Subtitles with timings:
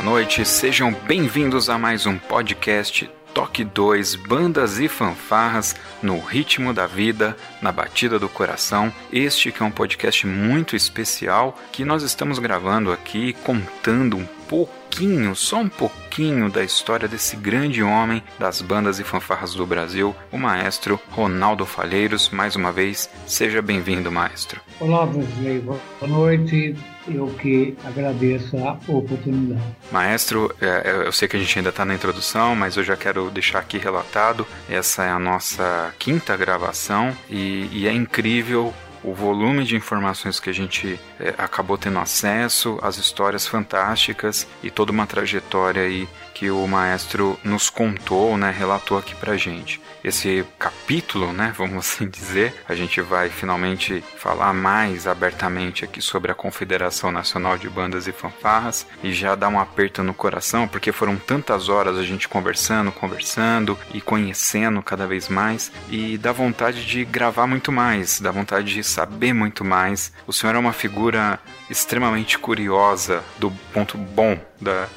[0.00, 0.46] Boa noite.
[0.46, 7.36] Sejam bem-vindos a mais um podcast Toque 2 Bandas e Fanfarras no ritmo da vida,
[7.60, 8.90] na batida do coração.
[9.12, 15.36] Este que é um podcast muito especial que nós estamos gravando aqui contando um pouquinho,
[15.36, 20.38] só um pouquinho da história desse grande homem das bandas e fanfarras do Brasil, o
[20.38, 22.30] maestro Ronaldo Falheiros.
[22.30, 24.62] Mais uma vez, seja bem-vindo, maestro.
[24.80, 25.60] Olá, Wesley.
[25.60, 26.74] Boa noite.
[27.08, 29.62] Eu que agradeço a oportunidade.
[29.90, 33.30] Maestro, é, eu sei que a gente ainda está na introdução, mas eu já quero
[33.30, 39.64] deixar aqui relatado: essa é a nossa quinta gravação e, e é incrível o volume
[39.64, 45.06] de informações que a gente é, acabou tendo acesso, as histórias fantásticas e toda uma
[45.06, 49.80] trajetória aí que o maestro nos contou, né, relatou aqui pra gente.
[50.02, 56.32] Esse capítulo, né, vamos assim dizer, a gente vai finalmente falar mais abertamente aqui sobre
[56.32, 60.92] a Confederação Nacional de Bandas e Fanfarras e já dá um aperto no coração, porque
[60.92, 66.84] foram tantas horas a gente conversando, conversando e conhecendo cada vez mais e dá vontade
[66.84, 70.12] de gravar muito mais, dá vontade de saber muito mais.
[70.26, 71.38] O senhor é uma figura
[71.70, 74.88] extremamente curiosa do ponto bom da,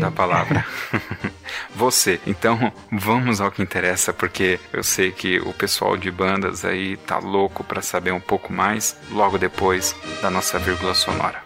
[0.00, 0.66] da palavra.
[1.76, 2.18] Você.
[2.26, 7.18] Então, vamos ao que interessa, porque eu sei que o pessoal de bandas aí tá
[7.18, 11.45] louco para saber um pouco mais logo depois da nossa vírgula sonora.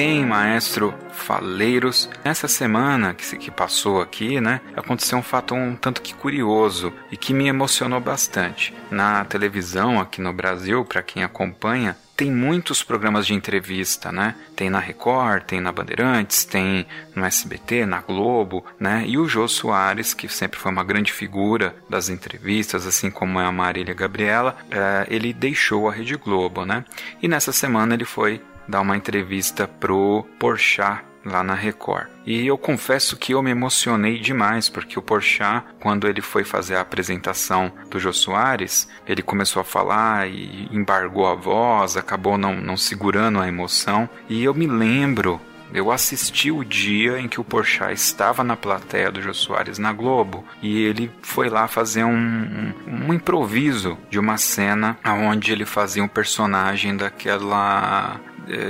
[0.00, 2.08] Bem, maestro Faleiros.
[2.24, 7.34] Nessa semana que, passou aqui, né, aconteceu um fato um tanto que curioso e que
[7.34, 8.72] me emocionou bastante.
[8.90, 14.34] Na televisão aqui no Brasil, para quem acompanha, tem muitos programas de entrevista, né?
[14.54, 19.04] Tem na Record, tem na Bandeirantes, tem no SBT, na Globo, né?
[19.06, 23.46] E o Jô Soares, que sempre foi uma grande figura das entrevistas, assim como é
[23.46, 26.84] a Marília Gabriela, é, ele deixou a Rede Globo, né?
[27.22, 32.08] E nessa semana ele foi dar uma entrevista pro Porchat lá na Record.
[32.24, 36.76] E eu confesso que eu me emocionei demais, porque o Porchat, quando ele foi fazer
[36.76, 42.54] a apresentação do Jô Soares, ele começou a falar e embargou a voz, acabou não,
[42.56, 44.08] não segurando a emoção.
[44.28, 45.40] E eu me lembro
[45.72, 49.92] eu assisti o dia em que o Porchat estava na plateia do Jô Soares na
[49.92, 52.74] Globo e ele foi lá fazer um, um,
[53.06, 58.20] um improviso de uma cena onde ele fazia um personagem daquela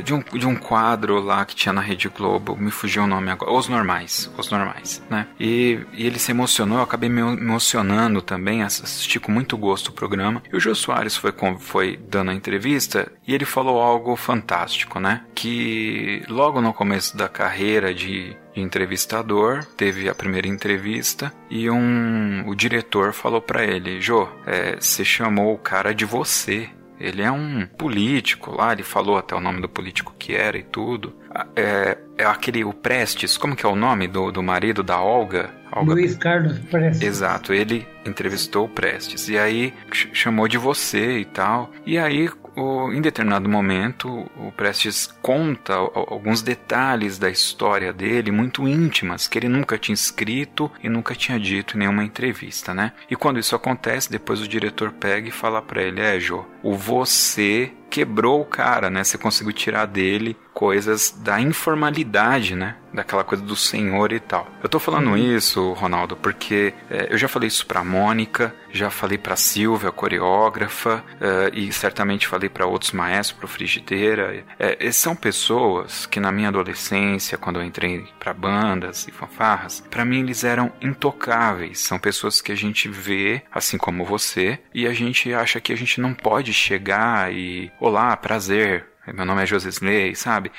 [0.03, 3.31] de um, de um quadro lá que tinha na Rede Globo, me fugiu o nome
[3.31, 5.27] agora, Os Normais, Os Normais, né?
[5.39, 9.93] E, e ele se emocionou, eu acabei me emocionando também, assisti com muito gosto o
[9.93, 10.43] programa.
[10.53, 15.23] E o Jô Soares foi, foi dando a entrevista e ele falou algo fantástico, né?
[15.35, 22.45] Que logo no começo da carreira de, de entrevistador, teve a primeira entrevista e um,
[22.47, 26.69] o diretor falou para ele: Jô, é, você chamou o cara de você.
[27.01, 30.63] Ele é um político lá, ele falou até o nome do político que era e
[30.63, 31.15] tudo.
[31.57, 35.51] É, é aquele, o Prestes, como que é o nome do, do marido da Olga?
[35.73, 35.95] Olga?
[35.95, 37.03] Luiz Carlos Prestes.
[37.03, 39.29] Exato, ele entrevistou o Prestes.
[39.29, 39.73] E aí
[40.13, 41.71] chamou de você e tal.
[41.87, 42.29] E aí
[42.61, 49.39] o, em determinado momento, o Prestes conta alguns detalhes da história dele, muito íntimas, que
[49.39, 52.93] ele nunca tinha escrito e nunca tinha dito em nenhuma entrevista, né?
[53.11, 56.75] E quando isso acontece, depois o diretor pega e fala para ele: É, Jô, o
[56.75, 59.03] você quebrou o cara, né?
[59.03, 62.77] Você conseguiu tirar dele coisas da informalidade, né?
[62.93, 64.49] Daquela coisa do senhor e tal.
[64.63, 65.17] Eu tô falando uhum.
[65.17, 69.93] isso, Ronaldo, porque é, eu já falei isso pra Mônica, já falei pra Silvia, a
[69.93, 74.45] coreógrafa, é, e certamente falei para outros maestros, pro Frigideira.
[74.59, 80.05] É, são pessoas que na minha adolescência, quando eu entrei para bandas e fanfarras, para
[80.05, 81.79] mim eles eram intocáveis.
[81.79, 85.77] São pessoas que a gente vê, assim como você, e a gente acha que a
[85.77, 90.53] gente não pode chegar e olá, prazer, meu nome é José Slay, sabe?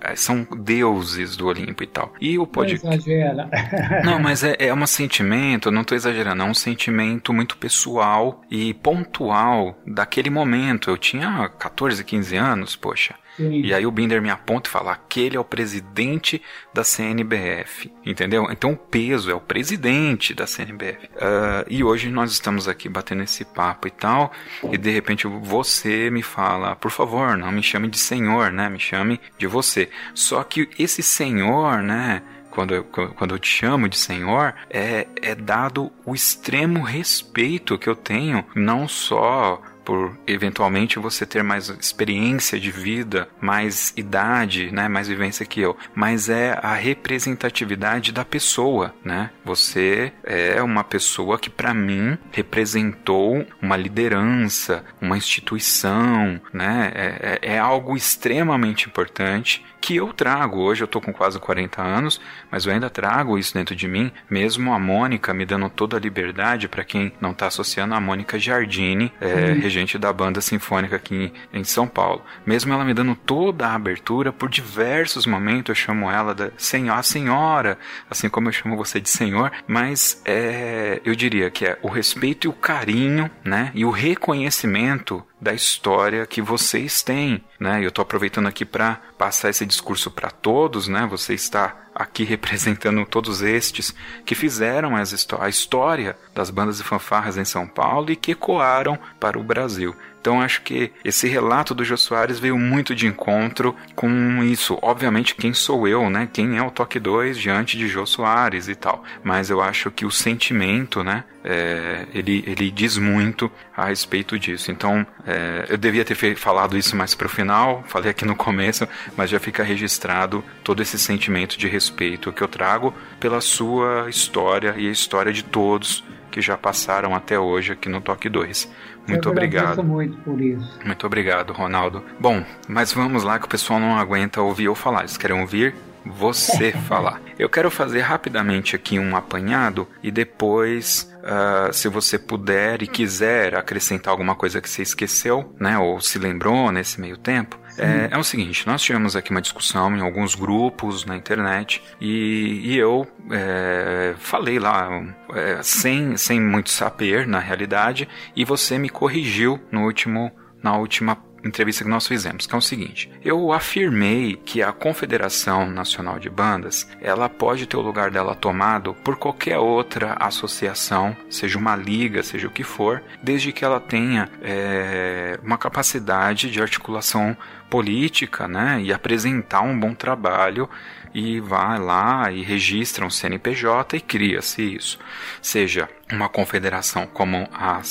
[0.00, 2.14] É, são deuses do Olimpo e tal.
[2.20, 2.86] E o podcast.
[2.86, 3.50] Não exagera.
[4.04, 8.72] não, mas é, é um sentimento, não estou exagerando, é um sentimento muito pessoal e
[8.72, 10.88] pontual daquele momento.
[10.88, 13.14] Eu tinha 14, 15 anos, poxa.
[13.38, 16.42] E aí o Binder me aponta e fala: aquele é o presidente
[16.72, 17.92] da CNBF.
[18.04, 18.48] Entendeu?
[18.50, 21.06] Então o peso é o presidente da CNBF.
[21.06, 24.32] Uh, ah, e hoje nós estamos aqui batendo esse papo e tal.
[24.70, 28.68] E de repente você me fala: por favor, não me chame de senhor, né?
[28.68, 29.88] Me chame de você.
[30.14, 32.22] Só que esse senhor, né?
[32.50, 37.88] quando eu, quando eu te chamo de Senhor, é, é dado o extremo respeito que
[37.88, 44.86] eu tenho, não só por eventualmente você ter mais experiência de vida, mais idade, né,
[44.86, 49.30] mais vivência que eu, mas é a representatividade da pessoa, né?
[49.46, 56.92] Você é uma pessoa que para mim representou uma liderança, uma instituição, né?
[56.94, 60.60] É, é, é algo extremamente importante que eu trago.
[60.60, 62.20] Hoje eu tô com quase 40 anos,
[62.50, 66.00] mas eu ainda trago isso dentro de mim, mesmo a Mônica me dando toda a
[66.00, 69.60] liberdade, para quem não tá associando, a Mônica Giardini, é, uhum.
[69.60, 72.22] regente da banda sinfônica aqui em São Paulo.
[72.44, 77.02] Mesmo ela me dando toda a abertura, por diversos momentos eu chamo ela da senhora,
[77.02, 77.78] senhora,
[78.10, 82.46] assim como eu chamo você de senhor, mas é, eu diria que é o respeito
[82.46, 87.84] e o carinho, né, e o reconhecimento da história que vocês têm, né?
[87.84, 91.06] Eu estou aproveitando aqui para passar esse discurso para todos, né?
[91.10, 97.44] Você está aqui representando todos estes que fizeram a história das bandas e fanfarras em
[97.44, 99.94] São Paulo e que ecoaram para o Brasil.
[100.20, 104.78] Então acho que esse relato do Jô Soares veio muito de encontro com isso.
[104.82, 106.28] Obviamente, quem sou eu, né?
[106.30, 109.02] Quem é o Toque 2 diante de Jô Soares e tal.
[109.22, 111.24] Mas eu acho que o sentimento, né?
[111.44, 114.70] É, ele, ele diz muito a respeito disso.
[114.70, 118.86] Então, é, eu devia ter falado isso mais para o final, falei aqui no começo,
[119.16, 124.74] mas já fica registrado todo esse sentimento de respeito que eu trago pela sua história
[124.76, 128.70] e a história de todos que já passaram até hoje aqui no Toque 2.
[129.08, 129.82] Muito eu obrigado.
[129.82, 130.78] muito por isso.
[130.84, 132.04] Muito obrigado, Ronaldo.
[132.20, 135.00] Bom, mas vamos lá que o pessoal não aguenta ouvir eu falar.
[135.00, 135.74] Eles querem ouvir
[136.04, 137.20] você falar.
[137.38, 143.54] Eu quero fazer rapidamente aqui um apanhado e depois, uh, se você puder e quiser
[143.54, 148.18] acrescentar alguma coisa que você esqueceu, né, ou se lembrou nesse meio tempo, é, é,
[148.18, 153.06] o seguinte, nós tivemos aqui uma discussão em alguns grupos na internet e, e eu
[153.30, 154.90] é, falei lá
[155.32, 161.14] é, sem, sem muito saber na realidade e você me corrigiu no último, na última
[161.48, 166.30] entrevista que nós fizemos, que é o seguinte: eu afirmei que a Confederação Nacional de
[166.30, 172.22] Bandas ela pode ter o lugar dela tomado por qualquer outra associação, seja uma liga,
[172.22, 177.36] seja o que for, desde que ela tenha é, uma capacidade de articulação
[177.68, 180.68] política, né, e apresentar um bom trabalho
[181.14, 184.98] e vai lá e registra um CNPJ e cria-se isso.
[185.40, 187.82] Seja uma confederação como a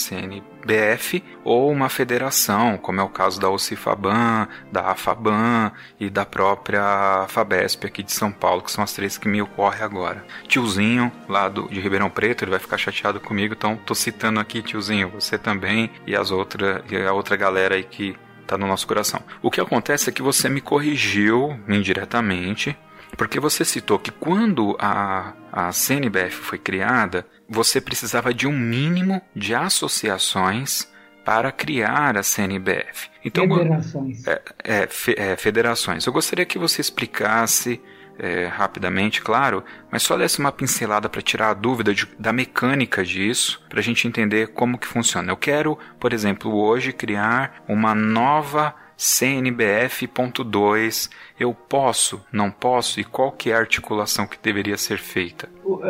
[0.67, 7.25] CNBF ou uma federação, como é o caso da OCIFABAN, da AFABAN e da própria
[7.29, 10.25] FABESP aqui de São Paulo, que são as três que me ocorrem agora.
[10.47, 14.61] Tiozinho lá do, de Ribeirão Preto, ele vai ficar chateado comigo, então tô citando aqui,
[14.61, 18.87] tiozinho, você também e as outras e a outra galera aí que tá no nosso
[18.87, 19.21] coração.
[19.41, 22.77] O que acontece é que você me corrigiu indiretamente
[23.15, 29.21] porque você citou que quando a, a CNBF foi criada, você precisava de um mínimo
[29.35, 30.87] de associações
[31.23, 33.09] para criar a CNBF.
[33.23, 34.25] Então, federações.
[34.25, 36.05] É, é, fe, é, federações.
[36.05, 37.81] Eu gostaria que você explicasse
[38.17, 43.03] é, rapidamente, claro, mas só desse uma pincelada para tirar a dúvida de, da mecânica
[43.03, 45.31] disso, para a gente entender como que funciona.
[45.31, 53.31] Eu quero, por exemplo, hoje criar uma nova CNBF.2, eu posso, não posso e qual
[53.31, 55.47] que é a articulação que deveria ser feita?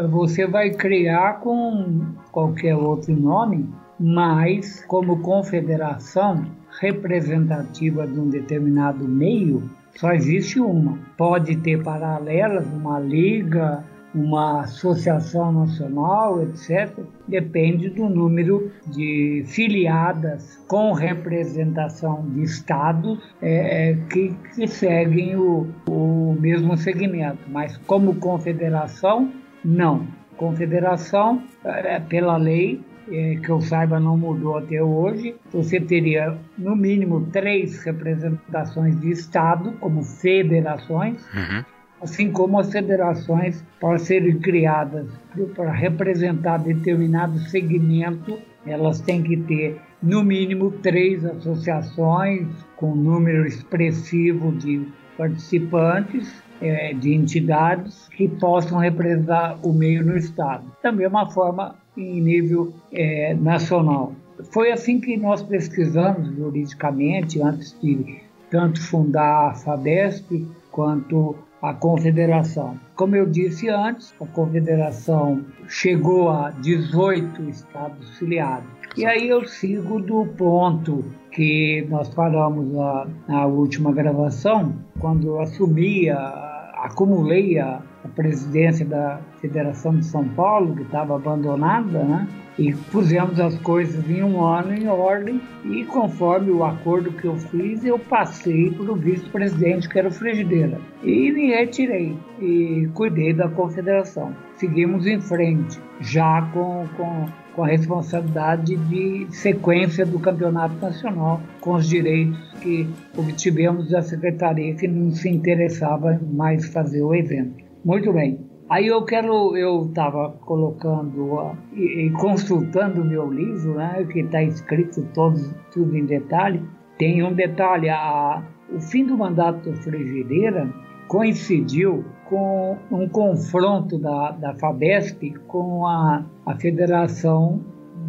[0.09, 3.73] Você vai criar com qualquer outro nome?
[3.99, 6.45] mas como confederação
[6.79, 10.99] representativa de um determinado meio, só existe uma.
[11.17, 13.83] Pode ter paralelas, uma liga,
[14.17, 16.91] uma associação nacional, etc.,
[17.27, 25.67] depende do número de filiadas com representação de estados é, é, que, que, seguem o,
[25.87, 27.39] o mesmo segmento.
[27.47, 29.31] Mas como confederação,
[29.63, 30.07] não.
[30.35, 32.81] Confederação, é, pela lei,
[33.11, 39.11] é, que eu saiba não mudou até hoje, você teria no mínimo três representações de
[39.11, 45.07] Estado, como federações, uhum assim como as federações, para serem criadas
[45.55, 53.45] para representar determinado segmento, elas têm que ter no mínimo três associações com um número
[53.45, 54.87] expressivo de
[55.17, 60.63] participantes, é, de entidades que possam representar o meio no Estado.
[60.81, 64.13] Da mesma forma, em nível é, nacional.
[64.51, 72.79] Foi assim que nós pesquisamos juridicamente, antes de tanto fundar a FABESP quanto a confederação.
[72.95, 78.67] Como eu disse antes, a confederação chegou a 18 estados filiados.
[78.95, 85.39] E aí eu sigo do ponto que nós falamos na, na última gravação, quando eu
[85.39, 92.27] assumi, acumulei a, a presidência da Federação de São Paulo, que estava abandonada, né?
[92.57, 97.35] e pusemos as coisas em um ano em ordem e conforme o acordo que eu
[97.37, 103.33] fiz eu passei para o vice-presidente que era o Frigideira e me retirei e cuidei
[103.33, 110.75] da confederação seguimos em frente já com, com, com a responsabilidade de sequência do campeonato
[110.81, 117.13] nacional com os direitos que obtivemos da secretaria que não se interessava mais fazer o
[117.13, 123.75] evento muito bem Aí eu quero, eu estava colocando e, e, consultando o meu livro,
[123.75, 126.61] né, que está escrito tudo em detalhe.
[126.97, 130.69] Tem um detalhe, a, o fim do mandato do Frigideira
[131.07, 137.61] coincidiu com um confronto da, da FABESP com a, a Federação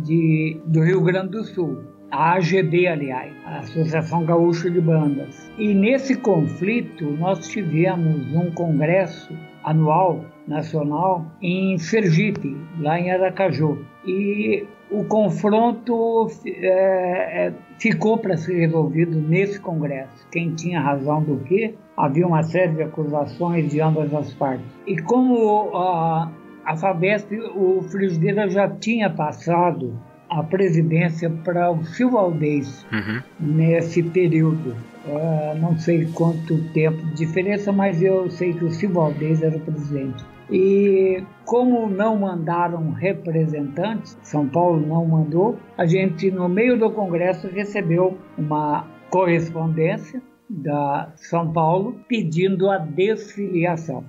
[0.03, 5.49] de, do Rio Grande do Sul, a AGB, aliás, a Associação Gaúcha de Bandas.
[5.57, 9.33] E nesse conflito nós tivemos um congresso
[9.69, 13.85] anual nacional em Sergipe, lá em Aracaju.
[14.07, 20.27] E o confronto é, é, ficou para ser resolvido nesse congresso.
[20.33, 21.75] Quem tinha razão do que?
[21.97, 24.65] Havia uma série de acusações de ambas as partes.
[24.87, 26.31] E como a,
[26.65, 29.99] a Fabesp, o Frigideira já tinha passado
[30.31, 33.23] a presidência para o Silvio Aldez uhum.
[33.41, 34.75] nesse período.
[35.07, 39.57] Uh, não sei quanto tempo de diferença, mas eu sei que o Silvio Aldez era
[39.57, 40.25] o presidente.
[40.51, 47.49] E como não mandaram representantes, São Paulo não mandou, a gente no meio do congresso
[47.49, 54.05] recebeu uma correspondência da São Paulo pedindo a desfiliação.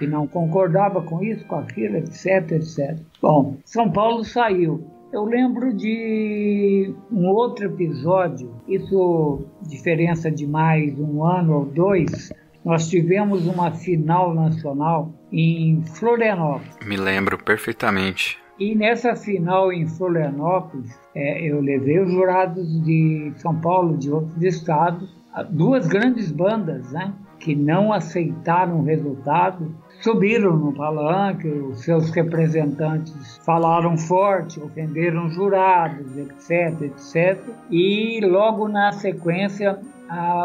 [0.00, 2.96] E não concordava com isso, com aquilo, etc, etc.
[3.20, 4.84] Bom, São Paulo saiu
[5.14, 12.32] eu lembro de um outro episódio, isso diferença de mais um ano ou dois.
[12.64, 16.76] Nós tivemos uma final nacional em Florianópolis.
[16.84, 18.38] Me lembro perfeitamente.
[18.58, 24.42] E nessa final em Florianópolis, é, eu levei os jurados de São Paulo, de outros
[24.42, 25.16] estados,
[25.50, 27.14] duas grandes bandas, né?
[27.38, 36.18] que não aceitaram o resultado subiram no palanque, os seus representantes falaram forte, ofenderam jurados,
[36.18, 37.42] etc, etc.
[37.70, 39.78] E logo na sequência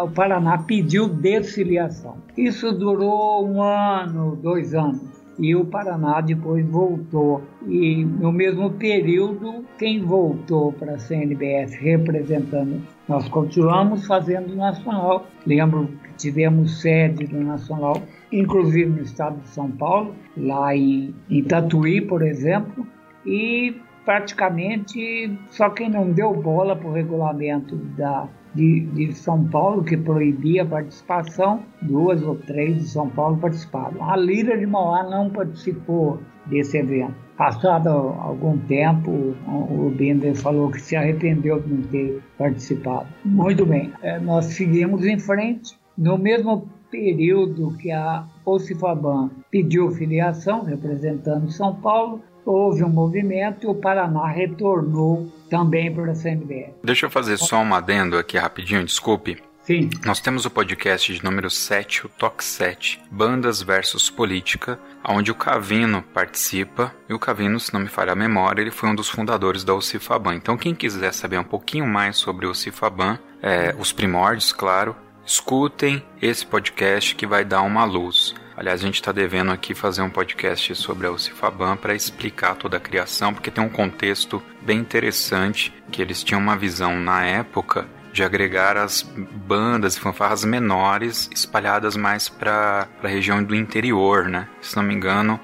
[0.01, 2.15] o Paraná pediu desfiliação.
[2.37, 5.19] Isso durou um ano, dois anos.
[5.37, 7.41] E o Paraná depois voltou.
[7.67, 15.27] E no mesmo período, quem voltou para a CNBF representando, nós continuamos fazendo nacional.
[15.45, 18.01] Lembro que tivemos sede do nacional
[18.31, 22.85] inclusive no estado de São Paulo, lá em, em Tatuí, por exemplo,
[23.25, 29.83] e praticamente só quem não deu bola para o regulamento da, de, de, São Paulo,
[29.83, 34.03] que proibia a participação, duas ou três de São Paulo participaram.
[34.09, 37.13] A Lira de Mauá não participou desse evento.
[37.37, 39.11] Passado algum tempo,
[39.47, 43.07] o Bender falou que se arrependeu de não ter participado.
[43.23, 45.77] Muito bem, é, nós seguimos em frente.
[45.97, 53.67] No mesmo período que a Ocifaban pediu filiação, representando São Paulo, houve um movimento e
[53.67, 56.73] o Paraná retornou também para a CNBF.
[56.83, 59.37] Deixa eu fazer só um adendo aqui rapidinho, desculpe.
[59.69, 59.87] Sim.
[60.03, 65.35] Nós temos o podcast de número 7, o Toque 7, Bandas versus Política, onde o
[65.35, 66.91] Cavino participa.
[67.07, 69.75] E o Cavino, se não me falha a memória, ele foi um dos fundadores da
[69.75, 70.33] Ocifaban.
[70.33, 74.95] Então, quem quiser saber um pouquinho mais sobre o Ocifaban, é, os primórdios, claro,
[75.29, 78.33] escutem esse podcast que vai dar uma luz.
[78.57, 82.77] Aliás, a gente está devendo aqui fazer um podcast sobre a Ocifaban para explicar toda
[82.77, 87.87] a criação, porque tem um contexto bem interessante que eles tinham uma visão na época
[88.11, 94.47] de agregar as bandas e fanfarras menores espalhadas mais para a região do interior, né?
[94.59, 95.39] Se não me engano,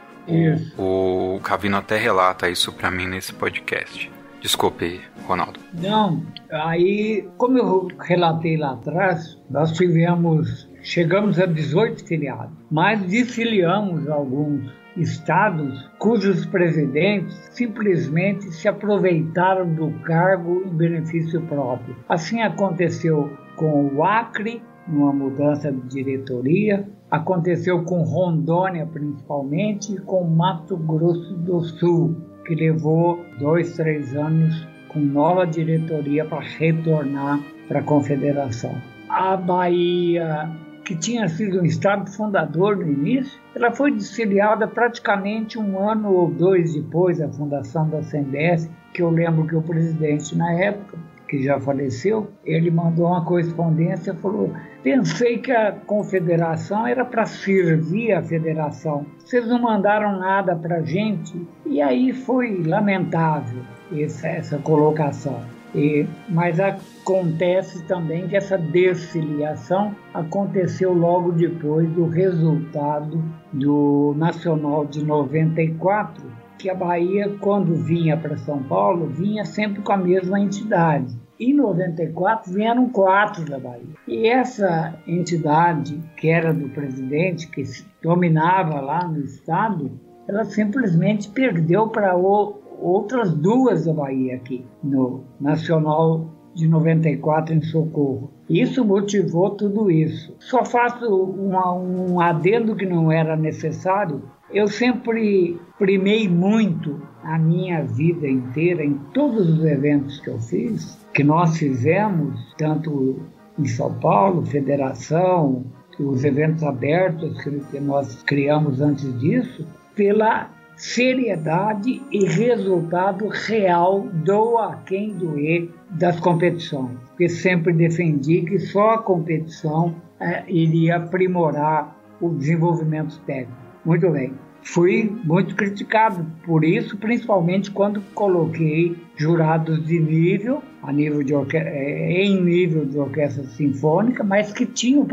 [0.75, 4.11] o, o Cavino até relata isso para mim nesse podcast.
[4.41, 5.59] Desculpe, Ronaldo.
[5.73, 14.07] Não, aí, como eu relatei lá atrás, nós tivemos, chegamos a 18 filiados, mas desfiliamos
[14.07, 21.95] alguns estados cujos presidentes simplesmente se aproveitaram do cargo em benefício próprio.
[22.07, 30.23] Assim aconteceu com o Acre, numa mudança de diretoria, aconteceu com Rondônia principalmente e com
[30.23, 37.79] Mato Grosso do Sul, que levou dois, três anos com nova diretoria para retornar para
[37.79, 38.75] a confederação.
[39.09, 40.49] A Bahia
[40.85, 46.29] que tinha sido um estado fundador no início, ela foi desfiliada praticamente um ano ou
[46.29, 50.95] dois depois da fundação da CNBS, que eu lembro que o presidente na época,
[51.27, 54.53] que já faleceu, ele mandou uma correspondência e falou:
[54.85, 59.03] pensei que a confederação era para servir a federação.
[59.17, 65.41] Vocês não mandaram nada para gente e aí foi lamentável essa, essa colocação.
[65.73, 75.03] E, mas acontece também que essa desfiliação aconteceu logo depois do resultado do Nacional de
[75.03, 76.23] 94,
[76.59, 81.24] que a Bahia, quando vinha para São Paulo, vinha sempre com a mesma entidade.
[81.39, 83.83] Em 94 vieram quatro da Bahia.
[84.07, 87.63] E essa entidade, que era do presidente, que
[88.01, 89.91] dominava lá no estado,
[90.27, 98.31] ela simplesmente perdeu para outras duas da Bahia aqui, no Nacional de 94 em Socorro.
[98.49, 100.33] Isso motivou tudo isso.
[100.39, 104.23] Só faço uma, um adendo que não era necessário.
[104.51, 111.04] Eu sempre primei muito a minha vida inteira em todos os eventos que eu fiz,
[111.15, 113.21] que nós fizemos, tanto
[113.57, 115.63] em São Paulo, federação,
[115.97, 124.75] os eventos abertos que nós criamos antes disso, pela seriedade e resultado real do a
[124.85, 126.99] quem doer das competições.
[127.07, 133.53] Porque sempre defendi que só a competição é, iria aprimorar o desenvolvimento técnico.
[133.85, 134.33] Muito bem.
[134.65, 142.23] Fui muito criticado por isso, principalmente quando coloquei jurados de nível, a nível de é,
[142.23, 145.07] em nível de orquestra sinfônica, mas que tinham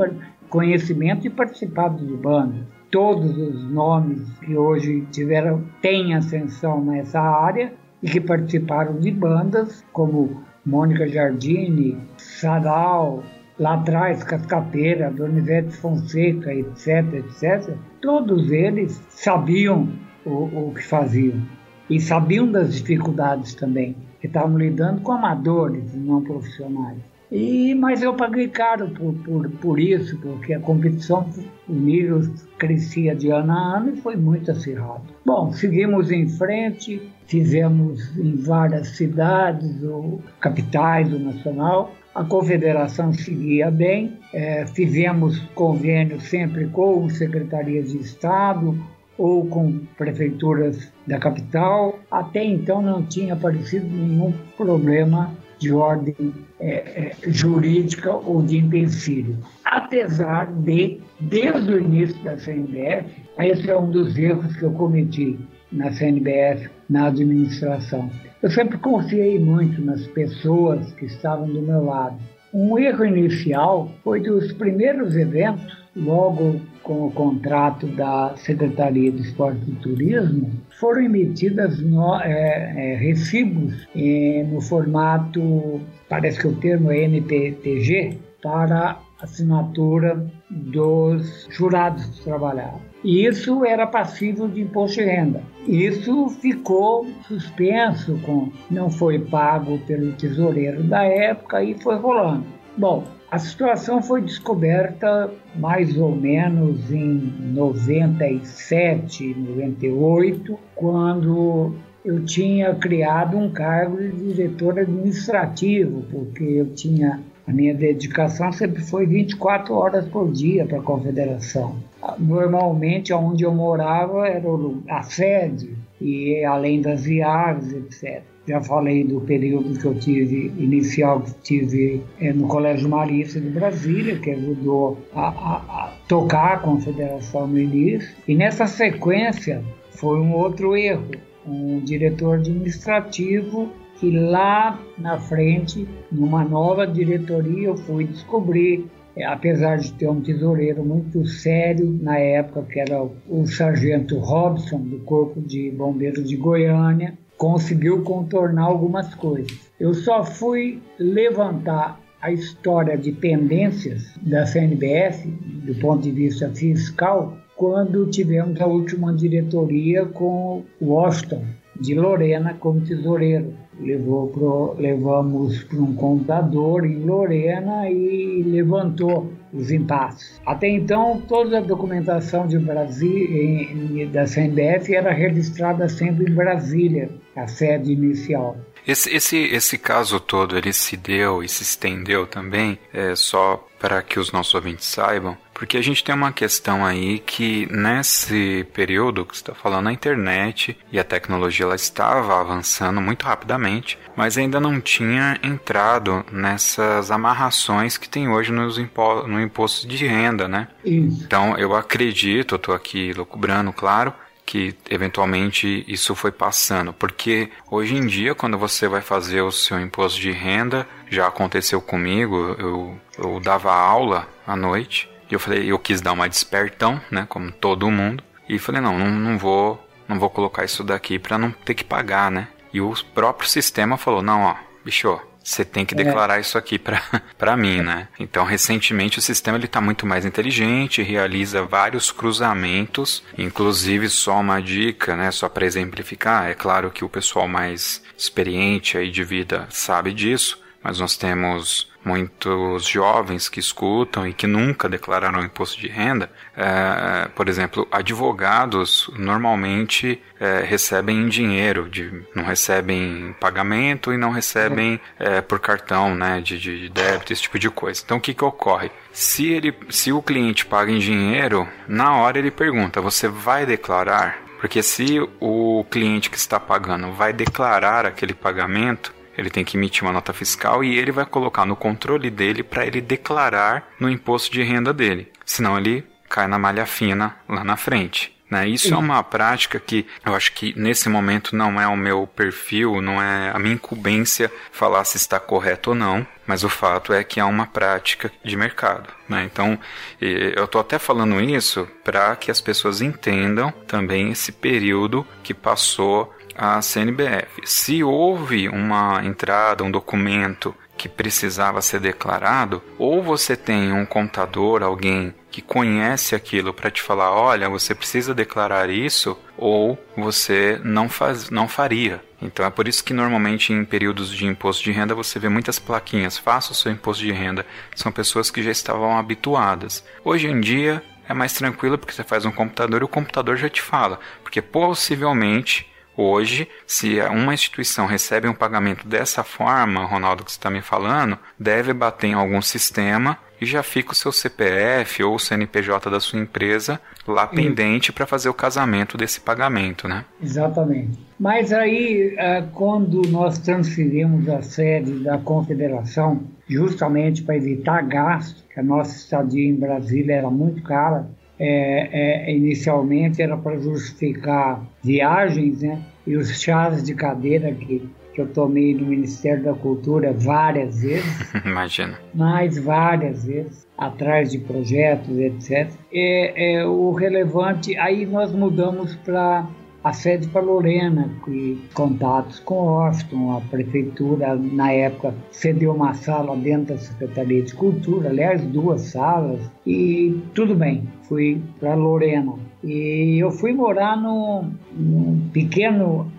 [0.48, 7.72] conhecimento e participado de bandas todos os nomes que hoje tiveram têm ascensão nessa área
[8.02, 13.22] e que participaram de bandas como Mônica Giardini, Sadal,
[13.62, 17.76] lá atrás Cascapeira, Donivete Fonseca, etc, etc.
[18.00, 19.88] Todos eles sabiam
[20.26, 21.40] o, o que faziam
[21.88, 26.98] e sabiam das dificuldades também, que estavam lidando com amadores não profissionais.
[27.30, 31.26] E, mas eu paguei caro por, por, por isso, porque a competição,
[31.68, 32.20] o nível
[32.58, 35.02] crescia de ano a ano e foi muito acirrado.
[35.24, 41.94] Bom, seguimos em frente, fizemos em várias cidades ou capitais do Nacional.
[42.14, 48.78] A confederação seguia bem, é, fizemos convênio sempre com secretarias de Estado,
[49.16, 51.98] ou com prefeituras da capital.
[52.10, 59.38] Até então não tinha aparecido nenhum problema de ordem é, é, jurídica ou de empecilho.
[59.64, 63.06] Apesar de, desde o início da CNBF,
[63.38, 65.38] esse é um dos erros que eu cometi
[65.70, 68.10] na CNBF, na administração.
[68.42, 72.18] Eu sempre confiei muito nas pessoas que estavam do meu lado.
[72.52, 79.60] Um erro inicial foi dos primeiros eventos, logo com o contrato da Secretaria de Esporte
[79.70, 86.90] e Turismo, foram emitidas no, é, é, recibos é, no formato, parece que o termo
[86.90, 92.91] é NPTG, para assinatura dos jurados que trabalhavam.
[93.04, 95.42] E isso era passível de imposto de renda.
[95.66, 102.44] Isso ficou suspenso, com, não foi pago pelo tesoureiro da época e foi rolando.
[102.76, 113.36] Bom, a situação foi descoberta mais ou menos em 97, 98, quando eu tinha criado
[113.36, 120.06] um cargo de diretor administrativo, porque eu tinha A minha dedicação sempre foi 24 horas
[120.06, 121.76] por dia para a confederação.
[122.18, 124.48] Normalmente, onde eu morava era
[124.88, 128.22] a sede, e além das viagens, etc.
[128.46, 133.48] Já falei do período que eu tive, inicial que tive é, no Colégio Marista de
[133.48, 138.16] Brasília, que ajudou a, a, a tocar a confederação no início.
[138.26, 139.62] E nessa sequência
[139.92, 141.12] foi um outro erro.
[141.46, 143.70] Um diretor administrativo
[144.02, 148.84] que lá na frente, numa nova diretoria, eu fui descobrir,
[149.20, 155.00] apesar de ter um tesoureiro muito sério na época, que era o sargento Robson, do
[155.00, 159.70] Corpo de Bombeiros de Goiânia, conseguiu contornar algumas coisas.
[159.78, 165.26] Eu só fui levantar a história de pendências da CNBS,
[165.66, 171.44] do ponto de vista fiscal, quando tivemos a última diretoria com Washington,
[171.80, 179.70] de Lorena, como tesoureiro levou pro, levamos para um computador em Lorena e levantou os
[179.70, 180.40] impasses.
[180.46, 187.46] Até então, toda a documentação de Brasília, da CNBF era registrada sempre em Brasília, a
[187.46, 188.56] sede inicial.
[188.86, 194.02] Esse, esse, esse caso todo, ele se deu e se estendeu também, é, só para
[194.02, 199.24] que os nossos ouvintes saibam, porque a gente tem uma questão aí que nesse período
[199.24, 204.36] que você está falando, a internet e a tecnologia ela estava avançando muito rapidamente, mas
[204.36, 210.48] ainda não tinha entrado nessas amarrações que tem hoje nos impo no imposto de renda,
[210.48, 210.66] né?
[210.84, 211.22] Isso.
[211.22, 214.12] Então eu acredito, eu estou aqui loucubrando, claro,
[214.44, 219.78] que eventualmente isso foi passando, porque hoje em dia quando você vai fazer o seu
[219.78, 225.72] imposto de renda, já aconteceu comigo, eu, eu dava aula à noite e eu falei,
[225.72, 229.82] eu quis dar uma despertão, né, como todo mundo, e falei não, não, não vou,
[230.06, 232.48] não vou colocar isso daqui para não ter que pagar, né?
[232.70, 236.04] E o próprio sistema falou, não, ó, bicho, você tem que é.
[236.04, 236.40] declarar é.
[236.42, 238.08] isso aqui para mim, né?
[238.20, 244.60] Então, recentemente o sistema ele está muito mais inteligente, realiza vários cruzamentos, inclusive só uma
[244.60, 245.30] dica, né?
[245.30, 250.61] Só para exemplificar, é claro que o pessoal mais experiente aí de vida sabe disso,
[250.82, 257.28] mas nós temos muitos jovens que escutam e que nunca declararam imposto de renda, é,
[257.28, 265.00] por exemplo, advogados normalmente é, recebem em dinheiro, de, não recebem pagamento e não recebem
[265.18, 268.02] é, por cartão né, de, de débito, esse tipo de coisa.
[268.04, 268.90] Então o que, que ocorre?
[269.12, 274.42] Se, ele, se o cliente paga em dinheiro, na hora ele pergunta: você vai declarar?
[274.60, 280.02] Porque se o cliente que está pagando vai declarar aquele pagamento, ele tem que emitir
[280.02, 284.52] uma nota fiscal e ele vai colocar no controle dele para ele declarar no imposto
[284.52, 285.30] de renda dele.
[285.44, 288.32] Senão ele cai na malha fina lá na frente.
[288.52, 288.68] Né?
[288.68, 293.00] Isso é uma prática que eu acho que nesse momento não é o meu perfil,
[293.00, 297.24] não é a minha incumbência falar se está correto ou não, mas o fato é
[297.24, 299.08] que é uma prática de mercado.
[299.26, 299.48] Né?
[299.50, 299.78] Então,
[300.20, 306.30] eu estou até falando isso para que as pessoas entendam também esse período que passou
[306.56, 307.62] a CNBF.
[307.64, 314.82] Se houve uma entrada, um documento que precisava ser declarado, ou você tem um contador,
[314.82, 321.08] alguém que conhece aquilo para te falar, olha, você precisa declarar isso, ou você não
[321.08, 322.22] faz, não faria.
[322.40, 325.78] Então é por isso que normalmente em períodos de imposto de renda você vê muitas
[325.78, 327.66] plaquinhas, faça o seu imposto de renda.
[327.94, 330.04] São pessoas que já estavam habituadas.
[330.24, 333.68] Hoje em dia é mais tranquilo porque você faz um computador e o computador já
[333.68, 340.52] te fala, porque possivelmente Hoje, se uma instituição recebe um pagamento dessa forma, Ronaldo, que
[340.52, 345.22] você está me falando, deve bater em algum sistema e já fica o seu CPF
[345.22, 350.24] ou o CNPJ da sua empresa lá pendente para fazer o casamento desse pagamento, né?
[350.42, 351.16] Exatamente.
[351.38, 358.80] Mas aí, é, quando nós transferimos a sede da confederação, justamente para evitar gasto, que
[358.80, 361.26] a nossa estadia em Brasília era muito cara,
[361.64, 366.02] é, é, inicialmente era para justificar viagens, né?
[366.26, 371.54] E os chás de cadeira que, que eu tomei no Ministério da Cultura várias vezes.
[371.64, 372.18] Imagina.
[372.34, 375.92] Mais várias vezes, atrás de projetos, etc.
[376.12, 379.68] É, é o relevante, aí nós mudamos para
[380.04, 386.56] a sede para Lorena, e contatos com Washington, a prefeitura na época cedeu uma sala
[386.56, 392.54] dentro da Secretaria de Cultura, aliás duas salas, e tudo bem, fui para Lorena.
[392.82, 396.30] E eu fui morar num, num pequeno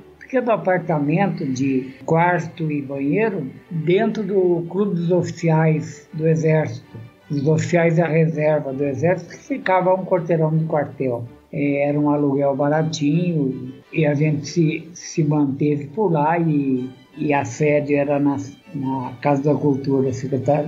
[0.48, 6.98] apartamento de quarto e banheiro dentro do clube dos oficiais do Exército,
[7.30, 11.24] os oficiais da reserva do Exército que ficava um quarteirão do quartel.
[11.54, 17.34] É, era um aluguel baratinho e a gente se, se manteve por lá e e
[17.34, 18.38] a sede era na,
[18.74, 20.10] na Casa da Cultura,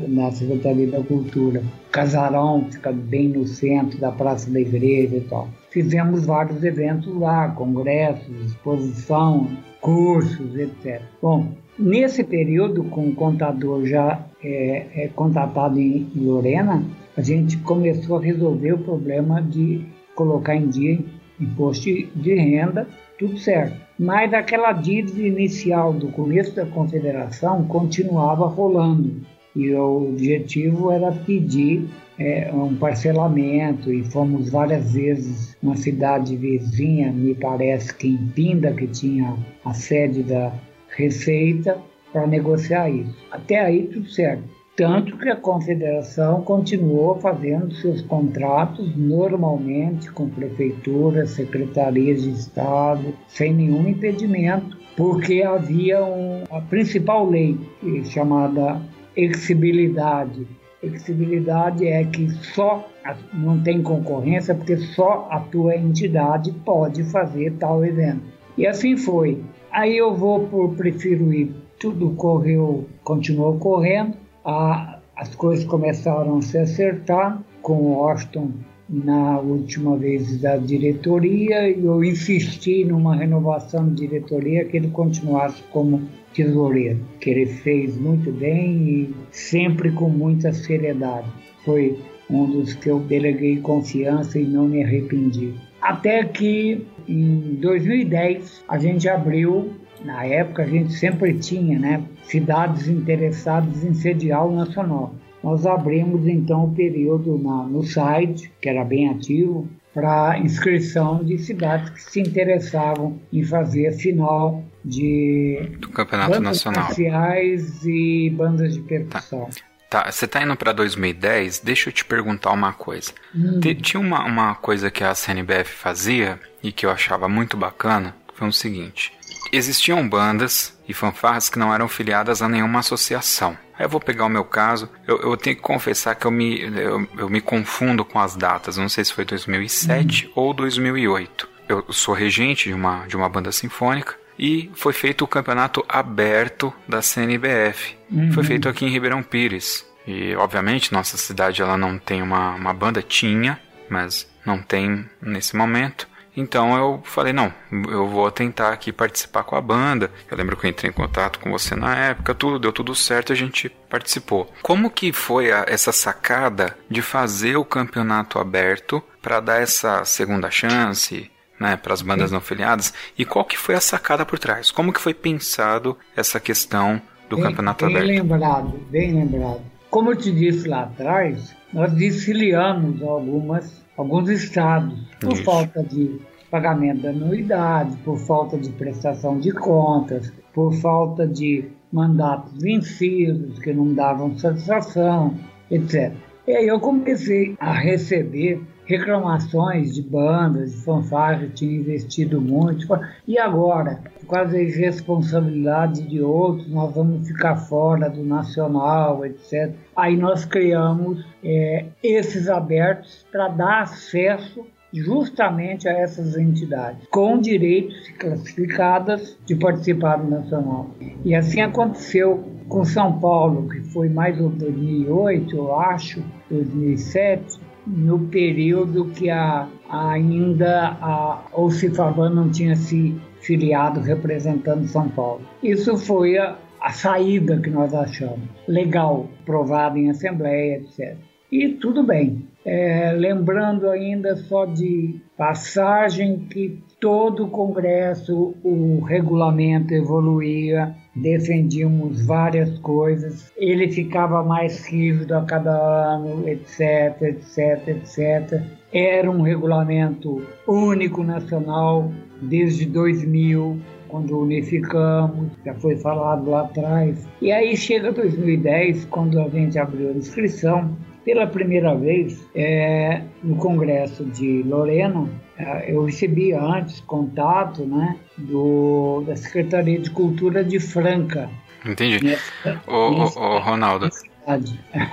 [0.08, 1.64] na Secretaria da Cultura.
[1.92, 5.48] Casarão fica bem no centro da Praça da Igreja e tal.
[5.72, 9.48] Fizemos vários eventos lá, congressos, exposição,
[9.82, 11.02] cursos, etc.
[11.22, 16.84] Bom, nesse período, com o contador já é, é, contatado em Lorena,
[17.18, 19.84] a gente começou a resolver o problema de
[20.16, 21.00] colocar em dia
[21.40, 22.88] imposto de renda,
[23.20, 23.76] tudo certo.
[24.00, 29.22] Mas aquela dívida inicial do começo da confederação continuava rolando
[29.56, 31.88] e o objetivo era pedir
[32.20, 38.74] é, um parcelamento e fomos várias vezes uma cidade vizinha, me parece que em Pinda,
[38.74, 40.54] que tinha a sede da
[40.90, 41.78] Receita,
[42.12, 43.14] para negociar isso.
[43.32, 44.44] Até aí tudo certo.
[44.76, 53.54] Tanto que a confederação continuou fazendo seus contratos normalmente com prefeituras, secretarias de Estado, sem
[53.54, 57.58] nenhum impedimento, porque havia um, a principal lei
[58.04, 58.82] chamada
[59.16, 60.46] exigibilidade.
[60.84, 62.86] Exigibilidade é que só
[63.34, 68.24] não tem concorrência porque só a tua entidade pode fazer tal evento.
[68.58, 69.42] E assim foi.
[69.72, 71.56] Aí eu vou por prefiro ir.
[71.80, 78.52] Tudo correu, continuou correndo a, as coisas começaram a se acertar com o Washington
[78.88, 85.64] na última vez da diretoria e eu insisti numa renovação de diretoria que ele continuasse
[85.72, 91.28] como tesoureiro, que ele fez muito bem e sempre com muita seriedade.
[91.64, 91.98] Foi
[92.30, 95.54] um dos que eu deleguei confiança e não me arrependi.
[95.82, 99.72] Até que em 2010 a gente abriu
[100.04, 105.16] na época a gente sempre tinha né, cidades interessadas em sediar o Nacional.
[105.44, 111.38] Nós abrimos então o período na, no site, que era bem ativo, para inscrição de
[111.38, 118.82] cidades que se interessavam em fazer a final de do Campeonato Nacional e bandas de
[118.82, 119.46] percussão.
[119.46, 119.76] Tá.
[119.88, 123.14] Tá, você está indo para 2010, deixa eu te perguntar uma coisa.
[123.34, 123.60] Hum.
[123.82, 128.48] Tinha uma, uma coisa que a CNBF fazia e que eu achava muito bacana, foi
[128.48, 129.14] o seguinte.
[129.52, 133.58] Existiam bandas e fanfarras que não eram filiadas a nenhuma associação.
[133.78, 136.62] Aí eu vou pegar o meu caso, eu, eu tenho que confessar que eu me,
[136.62, 140.32] eu, eu, me confundo com as datas, não sei se foi 2007 uhum.
[140.36, 141.50] ou 2008.
[141.68, 146.74] Eu sou regente de uma, de uma banda sinfônica e foi feito o campeonato aberto
[146.88, 147.98] da CNBF.
[148.10, 148.32] Uhum.
[148.32, 149.86] Foi feito aqui em Ribeirão Pires.
[150.08, 155.56] E obviamente nossa cidade ela não tem uma, uma banda, tinha, mas não tem nesse
[155.56, 156.08] momento.
[156.36, 160.12] Então eu falei, não, eu vou tentar aqui participar com a banda.
[160.30, 163.32] Eu lembro que eu entrei em contato com você na época, tudo deu tudo certo,
[163.32, 164.52] a gente participou.
[164.62, 170.52] Como que foi a, essa sacada de fazer o campeonato aberto para dar essa segunda
[170.52, 172.94] chance, né, para as bandas não filiadas?
[173.18, 174.72] E qual que foi a sacada por trás?
[174.72, 178.08] Como que foi pensado essa questão do bem, campeonato bem aberto?
[178.08, 179.62] Bem lembrado, bem lembrado.
[179.90, 185.44] Como eu te disse lá atrás, nós desfiliamos algumas alguns estados, por Isso.
[185.44, 192.54] falta de pagamento da anuidade, por falta de prestação de contas, por falta de mandatos
[192.62, 195.34] vencidos que não davam satisfação,
[195.70, 196.14] etc.
[196.48, 202.88] E aí eu comecei a receber reclamações de bandas, de fanfarras que tinham investido muito.
[203.28, 209.74] E agora, causa da irresponsabilidade de outros, nós vamos ficar fora do nacional, etc.
[209.96, 218.10] Aí nós criamos é, esses abertos para dar acesso justamente a essas entidades, com direitos
[218.18, 220.90] classificadas de participar do nacional.
[221.26, 228.20] E assim aconteceu com São Paulo, que foi mais ou 2008, eu acho, 2007, no
[228.28, 235.42] período que a, ainda a Ocifavã não tinha se filiado representando São Paulo.
[235.62, 238.48] Isso foi a, a saída que nós achamos.
[238.68, 241.16] Legal, provado em assembleia, etc.
[241.52, 242.48] E tudo bem.
[242.66, 252.80] É, lembrando ainda só de passagem que todo o Congresso, o regulamento evoluía, defendíamos várias
[252.80, 255.72] coisas, ele ficava mais rígido a cada
[256.16, 258.64] ano, etc, etc, etc.
[258.92, 267.28] Era um regulamento único nacional desde 2000, quando unificamos, já foi falado lá atrás.
[267.42, 270.96] E aí chega 2010, quando a gente abriu a inscrição,
[271.26, 279.24] pela primeira vez, é, no Congresso de Lorena, é, eu recebi antes contato né, do,
[279.26, 281.50] da Secretaria de Cultura de Franca.
[281.84, 282.24] Entendi.
[282.24, 284.10] Nessa, ô, nessa, ô, Ronaldo,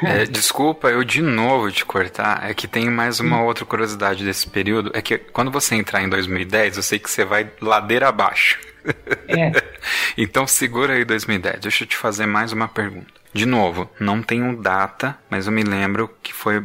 [0.03, 4.49] é, desculpa eu de novo te cortar, é que tem mais uma outra curiosidade desse
[4.49, 8.59] período, é que quando você entrar em 2010, eu sei que você vai ladeira abaixo.
[9.29, 9.53] É.
[10.18, 11.61] então segura aí 2010.
[11.61, 13.12] Deixa eu te fazer mais uma pergunta.
[13.33, 16.62] De novo, não tenho data, mas eu me lembro que foi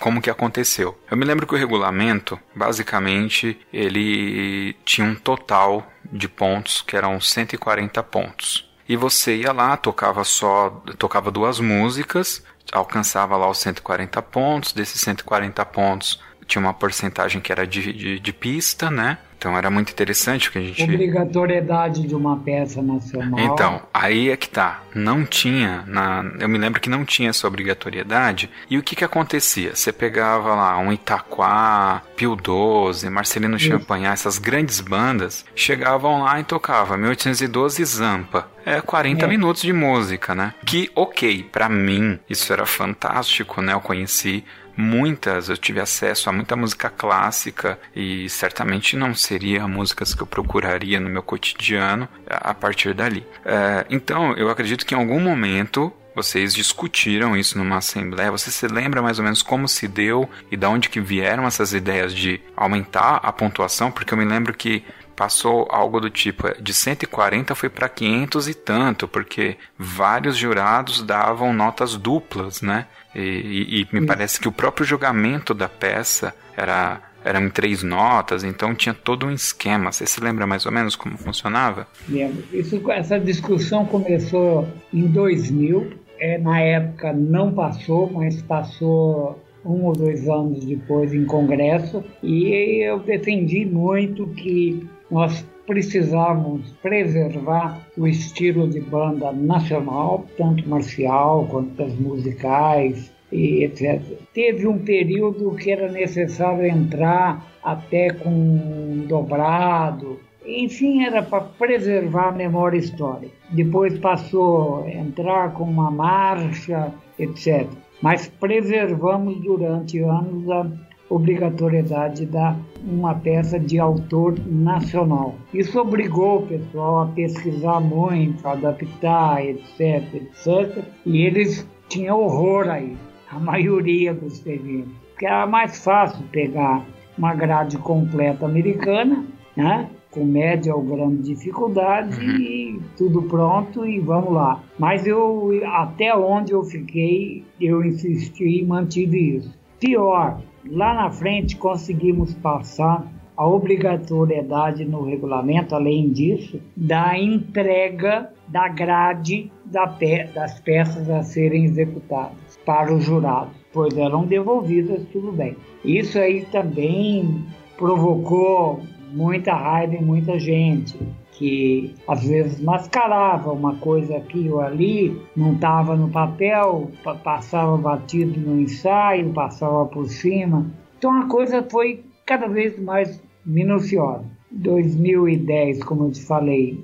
[0.00, 0.98] como que aconteceu.
[1.10, 7.20] Eu me lembro que o regulamento, basicamente, ele tinha um total de pontos que eram
[7.20, 8.65] 140 pontos.
[8.88, 15.00] E você ia lá, tocava só, tocava duas músicas, alcançava lá os 140 pontos, desses
[15.00, 19.18] 140 pontos tinha uma porcentagem que era de, de, de pista, né?
[19.38, 20.82] Então era muito interessante que a gente.
[20.82, 23.38] Obrigatoriedade de uma peça nacional.
[23.38, 24.82] Então, aí é que tá.
[24.94, 25.84] Não tinha.
[25.86, 26.24] Na...
[26.40, 28.50] Eu me lembro que não tinha essa obrigatoriedade.
[28.70, 29.74] E o que que acontecia?
[29.74, 36.44] Você pegava lá um Itaquá, Pio 12, Marcelino Champagnat, essas grandes bandas, chegavam lá e
[36.44, 38.48] tocavam 1812 Zampa.
[38.64, 39.28] É 40 é.
[39.28, 40.52] minutos de música, né?
[40.64, 43.74] Que, ok, para mim isso era fantástico, né?
[43.74, 44.44] Eu conheci
[44.76, 50.26] muitas, eu tive acesso a muita música clássica e certamente não seria músicas que eu
[50.26, 53.26] procuraria no meu cotidiano a partir dali.
[53.44, 58.30] É, então, eu acredito que em algum momento vocês discutiram isso numa assembleia.
[58.30, 61.74] Você se lembra mais ou menos como se deu e de onde que vieram essas
[61.74, 63.90] ideias de aumentar a pontuação?
[63.90, 64.82] Porque eu me lembro que
[65.16, 71.52] passou algo do tipo de 140 foi para 500 e tanto, porque vários jurados davam
[71.52, 72.86] notas duplas, né?
[73.18, 78.44] E, e, me parece que o próprio julgamento da peça era eram em três notas,
[78.44, 79.90] então tinha todo um esquema.
[79.90, 81.88] Você se lembra mais ou menos como funcionava?
[82.08, 82.44] Lembro.
[82.52, 85.90] Isso, essa discussão começou em 2000.
[86.20, 92.84] É, na época não passou, mas passou um ou dois anos depois em congresso e
[92.84, 101.82] eu defendi muito que nós precisávamos preservar o estilo de banda nacional, tanto marcial quanto
[101.82, 104.00] as musicais e etc.
[104.32, 112.28] Teve um período que era necessário entrar até com um dobrado, enfim, era para preservar
[112.28, 113.34] a memória histórica.
[113.50, 117.66] Depois passou a entrar com uma marcha, etc.
[118.00, 120.66] Mas preservamos durante anos a
[121.10, 125.34] obrigatoriedade da uma peça de autor nacional.
[125.52, 130.84] Isso obrigou o pessoal a pesquisar muito, a adaptar, etc, etc.
[131.04, 132.96] E eles tinham horror aí,
[133.30, 134.88] a maioria dos terrenos.
[135.10, 136.84] Porque era mais fácil pegar
[137.18, 139.24] uma grade completa americana,
[139.56, 139.88] né?
[140.16, 142.36] com média ou grande dificuldade uhum.
[142.36, 144.62] e tudo pronto e vamos lá.
[144.78, 149.54] Mas eu até onde eu fiquei, eu insisti e mantive isso.
[149.78, 158.68] Pior, Lá na frente conseguimos passar a obrigatoriedade no regulamento, além disso, da entrega da
[158.68, 165.56] grade das peças a serem executadas para os jurados, pois eram devolvidas, tudo bem.
[165.84, 167.44] Isso aí também
[167.76, 168.80] provocou
[169.16, 170.98] muita raiva em muita gente
[171.32, 176.90] que às vezes mascarava uma coisa aqui ou ali, não estava no papel,
[177.22, 180.66] passava batido no ensaio, passava por cima.
[180.98, 184.24] Então a coisa foi cada vez mais minuciosa.
[184.50, 186.82] 2010, como eu te falei,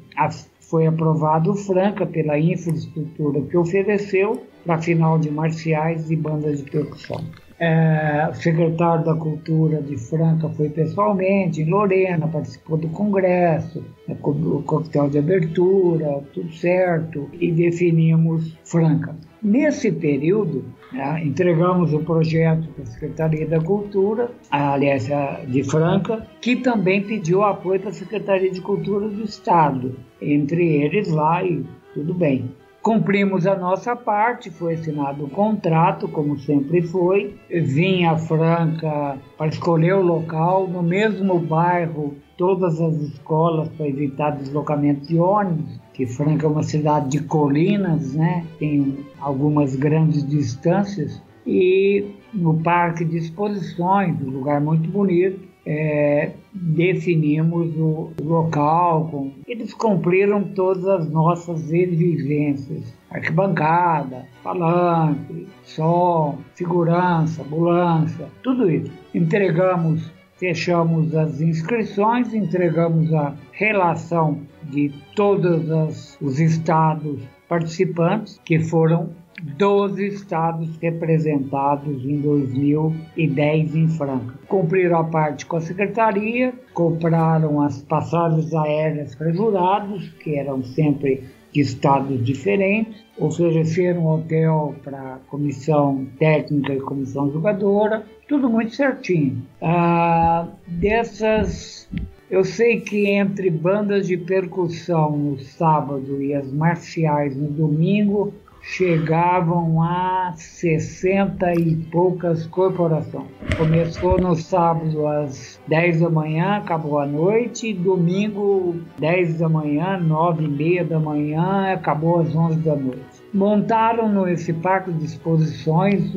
[0.61, 7.25] foi aprovado Franca pela infraestrutura que ofereceu para final de marciais e bandas de percussão.
[7.65, 14.63] É, secretário da Cultura de Franca foi pessoalmente em Lorena, participou do congresso, né, o
[14.65, 19.15] coquetel de abertura, tudo certo, e definimos Franca.
[19.41, 25.09] Nesse período, né, entregamos o projeto para a Secretaria da Cultura, aliás,
[25.47, 31.45] de Franca, que também pediu apoio da Secretaria de Cultura do Estado, entre eles lá
[31.45, 32.51] e tudo bem.
[32.83, 37.39] Cumprimos a nossa parte, foi assinado o contrato, como sempre foi.
[37.49, 45.07] Vinha Franca para escolher o local, no mesmo bairro, todas as escolas para evitar deslocamento
[45.07, 48.45] de ônibus, que Franca é uma cidade de colinas, né?
[48.59, 51.23] tem algumas grandes distâncias.
[51.47, 59.09] E no parque de exposições, um lugar muito bonito, é, definimos o local.
[59.11, 59.33] Com...
[59.47, 68.91] Eles cumpriram todas as nossas exigências: arquibancada, palanque, som, segurança, ambulância, tudo isso.
[69.15, 79.11] Entregamos, fechamos as inscrições, entregamos a relação de todos os estados participantes, que foram
[79.43, 84.35] 12 estados representados em 2010 em Franca.
[84.47, 91.25] Cumpriram a parte com a secretaria, compraram as passagens aéreas para jurados, que eram sempre
[91.53, 99.43] de estados diferentes, ofereceram hotel para comissão técnica e comissão jogadora, tudo muito certinho.
[99.61, 101.89] Ah, dessas
[102.31, 108.33] Eu sei que entre bandas de percussão no sábado e as marciais no domingo,
[108.63, 113.27] chegavam a 60 e poucas corporações.
[113.59, 120.45] Começou no sábado às 10 da manhã, acabou à noite, domingo 10 da manhã, 9
[120.45, 123.23] e meia da manhã, acabou às 11 da noite.
[123.35, 126.15] Montaram nesse parque de exposições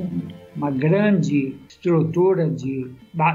[0.56, 2.90] uma grande estrutura de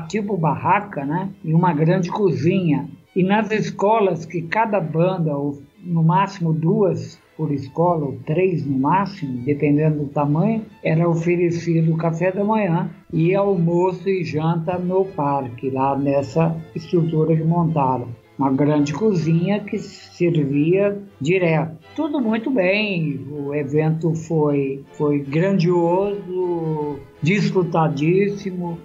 [0.08, 1.28] tipo barraca, né?
[1.44, 2.88] E uma grande cozinha.
[3.14, 8.78] E nas escolas que cada banda, ou no máximo duas, por escola, ou três no
[8.78, 15.70] máximo, dependendo do tamanho, era oferecido café da manhã e almoço e janta no parque,
[15.70, 18.08] lá nessa estrutura que montaram.
[18.38, 21.78] Uma grande cozinha que servia direto.
[21.96, 28.78] Tudo muito bem, o evento foi, foi grandioso, disputadíssimo,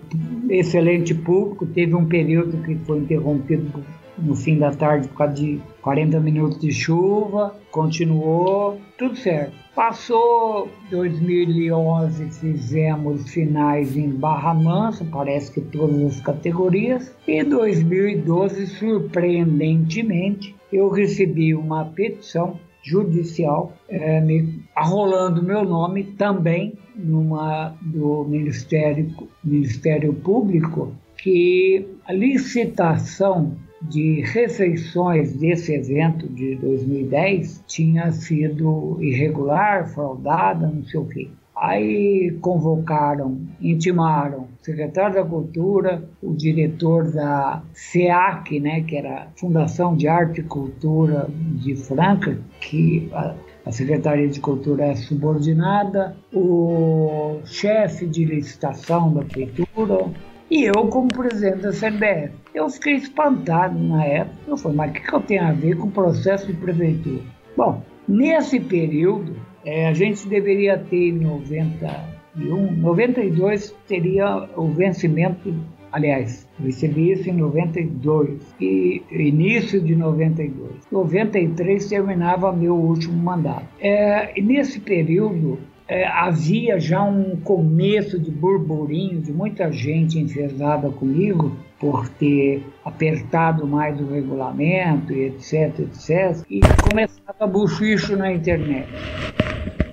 [0.49, 1.65] excelente público.
[1.65, 3.83] Teve um período que foi interrompido
[4.17, 9.53] no fim da tarde por causa de 40 minutos de chuva, continuou, tudo certo.
[9.75, 20.55] Passou 2011, fizemos finais em Barra Mansa, parece que todas as categorias, e 2012, surpreendentemente,
[20.71, 29.11] eu recebi uma petição judicial é, me, arrolando meu nome também numa do Ministério
[29.43, 40.67] Ministério Público que a licitação de refeições desse evento de 2010 tinha sido irregular, fraudada,
[40.67, 41.29] não sei o quê.
[41.55, 49.27] Aí convocaram, intimaram o secretário da Cultura, o diretor da SEAC, né, que era a
[49.37, 56.17] Fundação de Arte e Cultura de Franca, que a, a Secretaria de Cultura é subordinada,
[56.33, 60.11] o chefe de licitação da prefeitura,
[60.49, 62.33] e eu como presidente da CBF.
[62.53, 64.37] Eu fiquei espantado na época.
[64.47, 67.21] Eu falei, mas o que, que eu tenho a ver com o processo de prefeitura?
[67.57, 69.35] Bom, nesse período,
[69.65, 75.53] é, a gente deveria ter em 91, 92 teria o vencimento,
[75.91, 80.71] aliás, recebi isso em 92 e início de 92.
[80.91, 83.67] 93 terminava meu último mandato.
[83.79, 85.57] É, nesse período
[85.87, 93.67] é, havia já um começo de burburinho de muita gente enfesada comigo por ter apertado
[93.67, 98.87] mais o regulamento, etc, etc, e começava buchicho na internet.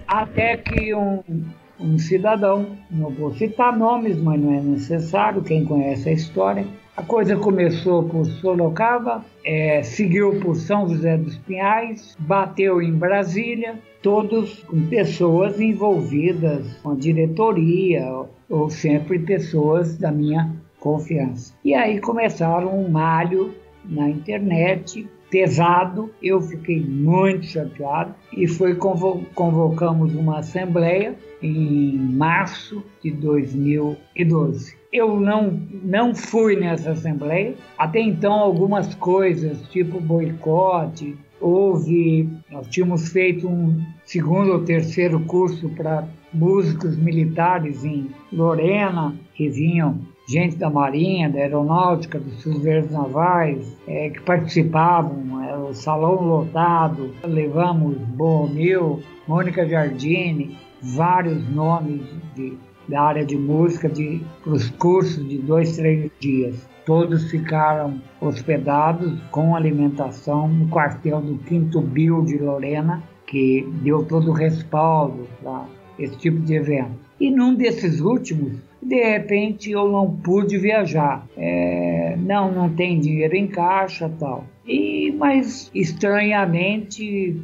[0.06, 1.22] Até que um,
[1.78, 6.64] um cidadão, não vou citar nomes, mas não é necessário, quem conhece a história,
[6.94, 13.78] a coisa começou por Sorocaba, é, seguiu por São José dos Pinhais, bateu em Brasília,
[14.02, 18.06] todos com pessoas envolvidas com a diretoria
[18.50, 21.54] ou sempre pessoas da minha confiança.
[21.64, 23.54] E aí começaram um malho
[23.86, 32.84] na internet pesado, eu fiquei muito chateado e foi convo convocamos uma assembleia em março
[33.02, 34.81] de 2012.
[34.92, 37.54] Eu não, não fui nessa assembleia.
[37.78, 45.68] Até então, algumas coisas, tipo boicote, houve, nós tínhamos feito um segundo ou terceiro curso
[45.70, 53.76] para músicos militares em Lorena, que vinham gente da Marinha, da Aeronáutica, dos Cruzeiros Navais,
[53.86, 62.02] é, que participavam, é, o salão lotado, levamos Borromeu, Mônica Giardini, vários nomes
[62.34, 62.56] de,
[62.88, 63.90] da área de música
[64.42, 66.68] para os cursos de dois, três dias.
[66.84, 74.30] Todos ficaram hospedados com alimentação no quartel do Quinto Bio de Lorena, que deu todo
[74.30, 75.66] o respaldo para
[75.98, 76.98] esse tipo de evento.
[77.20, 81.24] E num desses últimos, de repente eu não pude viajar.
[81.36, 84.44] É, não, não tem dinheiro em caixa tal.
[84.66, 87.40] E mas estranhamente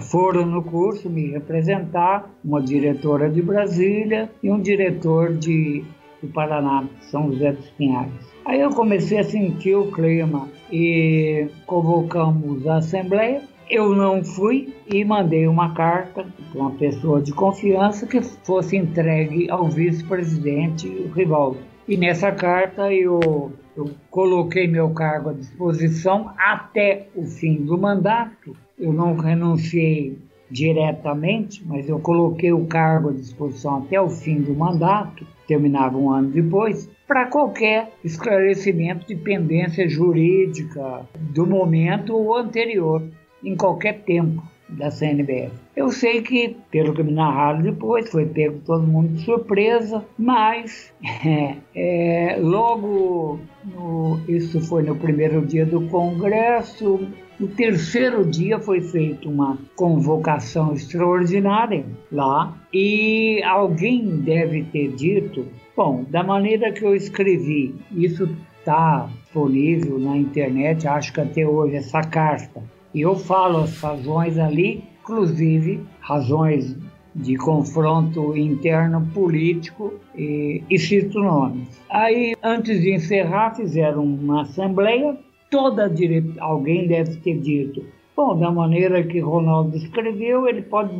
[0.00, 5.84] foram no curso me representar uma diretora de Brasília e um diretor de
[6.20, 8.10] do Paraná, São José dos Pinhais.
[8.44, 13.40] Aí eu comecei a sentir o clima e convocamos a assembleia
[13.70, 19.50] eu não fui e mandei uma carta para uma pessoa de confiança que fosse entregue
[19.50, 21.58] ao vice-presidente Rivaldo.
[21.86, 28.56] E nessa carta eu, eu coloquei meu cargo à disposição até o fim do mandato.
[28.76, 30.18] Eu não renunciei
[30.50, 36.10] diretamente, mas eu coloquei o cargo à disposição até o fim do mandato, terminava um
[36.10, 43.02] ano depois, para qualquer esclarecimento de pendência jurídica do momento ou anterior
[43.44, 44.42] em qualquer tempo.
[44.68, 45.67] da CNBF.
[45.78, 50.92] Eu sei que, pelo que me narraram depois, foi pego todo mundo de surpresa, mas
[51.24, 57.06] é, é, logo, no, isso foi no primeiro dia do Congresso,
[57.38, 66.04] no terceiro dia foi feita uma convocação extraordinária lá e alguém deve ter dito, bom,
[66.08, 72.00] da maneira que eu escrevi, isso está disponível na internet, acho que até hoje essa
[72.00, 72.60] carta.
[72.92, 76.76] E eu falo as razões ali, inclusive razões
[77.14, 81.66] de confronto interno político e, e cito nomes.
[81.90, 85.16] Aí, antes de encerrar, fizeram uma assembleia
[85.50, 86.34] toda dire...
[86.38, 87.82] alguém deve ter dito,
[88.14, 90.94] bom, da maneira que Ronaldo escreveu, ele pode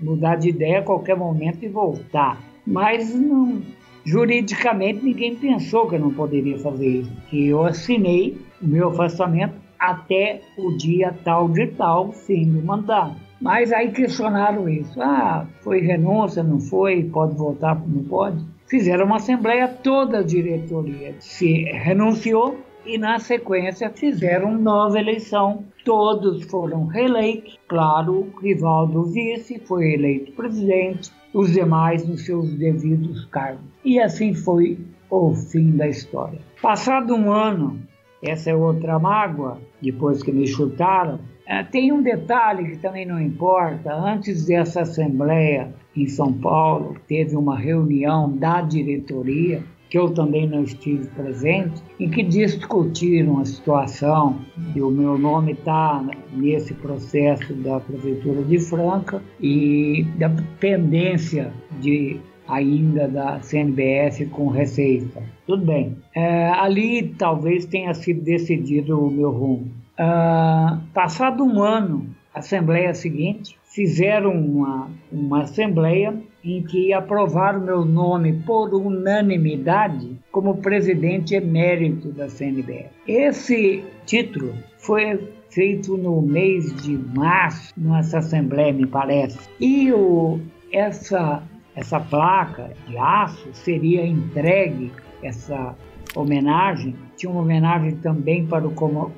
[0.00, 2.42] mudar de ideia a qualquer momento e voltar.
[2.66, 3.62] Mas não,
[4.04, 7.12] juridicamente ninguém pensou que eu não poderia fazer isso.
[7.30, 13.23] Que eu assinei o meu afastamento até o dia tal de tal, fim do mandato.
[13.40, 15.00] Mas aí questionaram isso.
[15.00, 17.04] Ah, foi renúncia, não foi?
[17.04, 18.44] Pode voltar, não pode?
[18.66, 25.64] Fizeram uma assembleia, toda a diretoria se renunciou e na sequência fizeram nova eleição.
[25.84, 27.58] Todos foram reeleitos.
[27.68, 33.64] Claro, o rival do vice foi eleito presidente, os demais nos seus devidos cargos.
[33.84, 34.78] E assim foi
[35.10, 36.38] o fim da história.
[36.60, 37.78] Passado um ano,
[38.24, 43.20] essa é outra mágoa, depois que me chutaram, eh, tem um detalhe que também não
[43.20, 43.94] importa.
[43.94, 49.62] Antes dessa assembleia em São Paulo, teve uma reunião da diretoria
[49.94, 54.40] que eu também não estive presente, em que discutiram a situação
[54.74, 62.18] e o meu nome está nesse processo da Prefeitura de Franca e da pendência de
[62.48, 65.22] ainda da CNBS com Receita.
[65.46, 65.96] Tudo bem.
[66.14, 69.70] É, ali talvez tenha sido decidido o meu rumo.
[69.98, 76.14] Ah, passado um ano, Assembleia seguinte fizeram uma, uma Assembleia
[76.44, 82.90] em que aprovaram meu nome por unanimidade como presidente emérito da CNBF.
[83.06, 85.18] Esse título foi
[85.48, 89.38] feito no mês de março, nessa assembleia, me parece.
[89.60, 90.40] E o,
[90.72, 91.42] essa,
[91.76, 95.74] essa placa de aço seria entregue, essa
[96.14, 98.70] homenagem, tinha uma homenagem também para o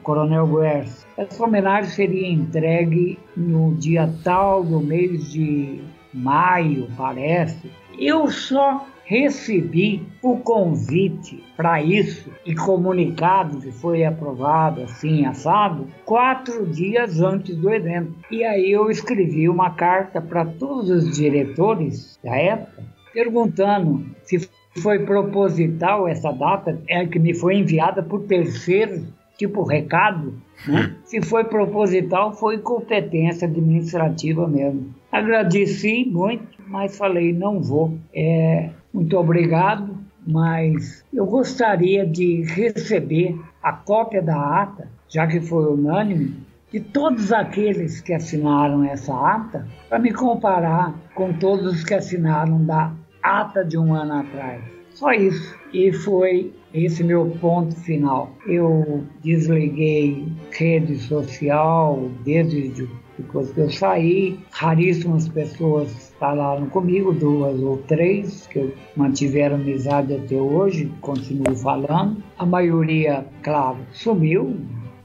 [0.03, 1.07] Coronel Guers.
[1.17, 5.83] Essa homenagem seria entregue no dia tal do mês de
[6.15, 7.71] maio, parece.
[7.99, 16.67] Eu só recebi o convite para isso e comunicado que foi aprovado assim, assado, quatro
[16.67, 18.13] dias antes do evento.
[18.31, 22.83] E aí eu escrevi uma carta para todos os diretores da época,
[23.15, 24.51] perguntando se
[24.83, 29.03] foi proposital essa data, é que me foi enviada por terceiros,
[29.39, 30.35] tipo recado,
[30.67, 30.81] né?
[30.81, 30.97] Hum.
[31.05, 34.95] Se foi proposital, foi competência administrativa mesmo.
[35.13, 37.97] Agradeci muito, mas falei, não vou.
[38.13, 45.67] É, muito obrigado, mas eu gostaria de receber a cópia da ata, já que foi
[45.73, 46.35] unânime,
[46.73, 52.65] de todos aqueles que assinaram essa ata, para me comparar com todos os que assinaram
[52.65, 54.63] da ata de um ano atrás.
[54.91, 55.55] Só isso.
[55.73, 58.33] E foi esse meu ponto final.
[58.47, 67.79] Eu desliguei rede social desde depois que eu saí, raríssimas pessoas falaram comigo, duas ou
[67.79, 72.23] três, que mantiveram amizade até hoje, continuo falando.
[72.39, 74.57] A maioria, claro, sumiu,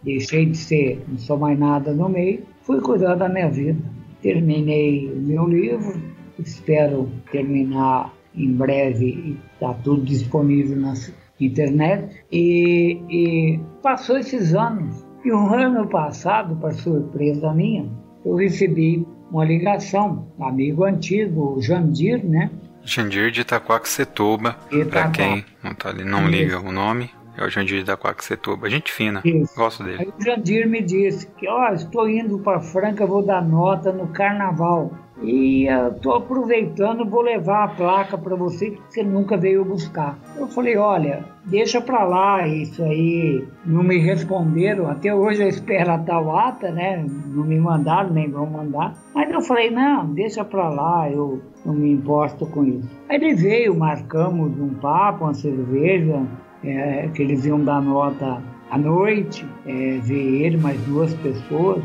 [0.03, 3.80] deixei de ser, não sou mais nada no meio, fui cuidar da minha vida.
[4.22, 5.99] Terminei o meu livro,
[6.38, 10.93] espero terminar em breve e está tudo disponível na
[11.39, 12.24] internet.
[12.32, 15.05] E, e passou esses anos.
[15.24, 17.88] E o ano passado, para surpresa minha,
[18.26, 22.50] eu recebi uma ligação, amigo antigo, o Jandir, né?
[22.84, 24.58] Jandir de Itaquaquecetuba,
[24.90, 29.22] para quem não, tá não liga o nome, é o Jandir de Itaquaquecetuba, gente fina,
[29.24, 29.56] Isso.
[29.56, 30.00] gosto dele.
[30.02, 33.92] Aí o Jandir me disse que, ó, oh, estou indo para Franca, vou dar nota
[33.92, 34.92] no carnaval.
[35.22, 40.18] E estou aproveitando, vou levar a placa para você que você nunca veio buscar.
[40.36, 43.48] Eu falei, olha, deixa para lá isso aí.
[43.64, 47.06] Não me responderam, até hoje eu espero a tal ata, né?
[47.28, 48.96] Não me mandaram, nem vão mandar.
[49.14, 52.90] Mas eu falei, não, deixa para lá, eu não me importo com isso.
[53.08, 56.24] Aí ele veio, marcamos um papo, uma cerveja,
[56.64, 58.42] é, que eles iam dar nota
[58.72, 61.84] à noite, é, ver ele, mais duas pessoas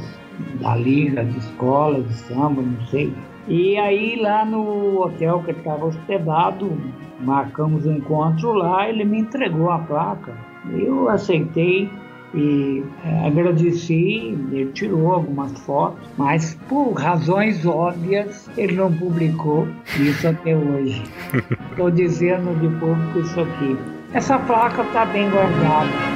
[0.61, 3.13] da liga de escola, de samba, não sei.
[3.49, 6.77] E aí lá no hotel que ele estava hospedado,
[7.21, 10.33] marcamos um encontro lá, ele me entregou a placa.
[10.73, 11.89] Eu aceitei
[12.35, 19.67] e é, agradeci, ele tirou algumas fotos, mas por razões óbvias ele não publicou
[19.99, 21.03] isso até hoje.
[21.71, 23.77] Estou dizendo de público isso aqui.
[24.13, 26.16] Essa placa está bem guardada.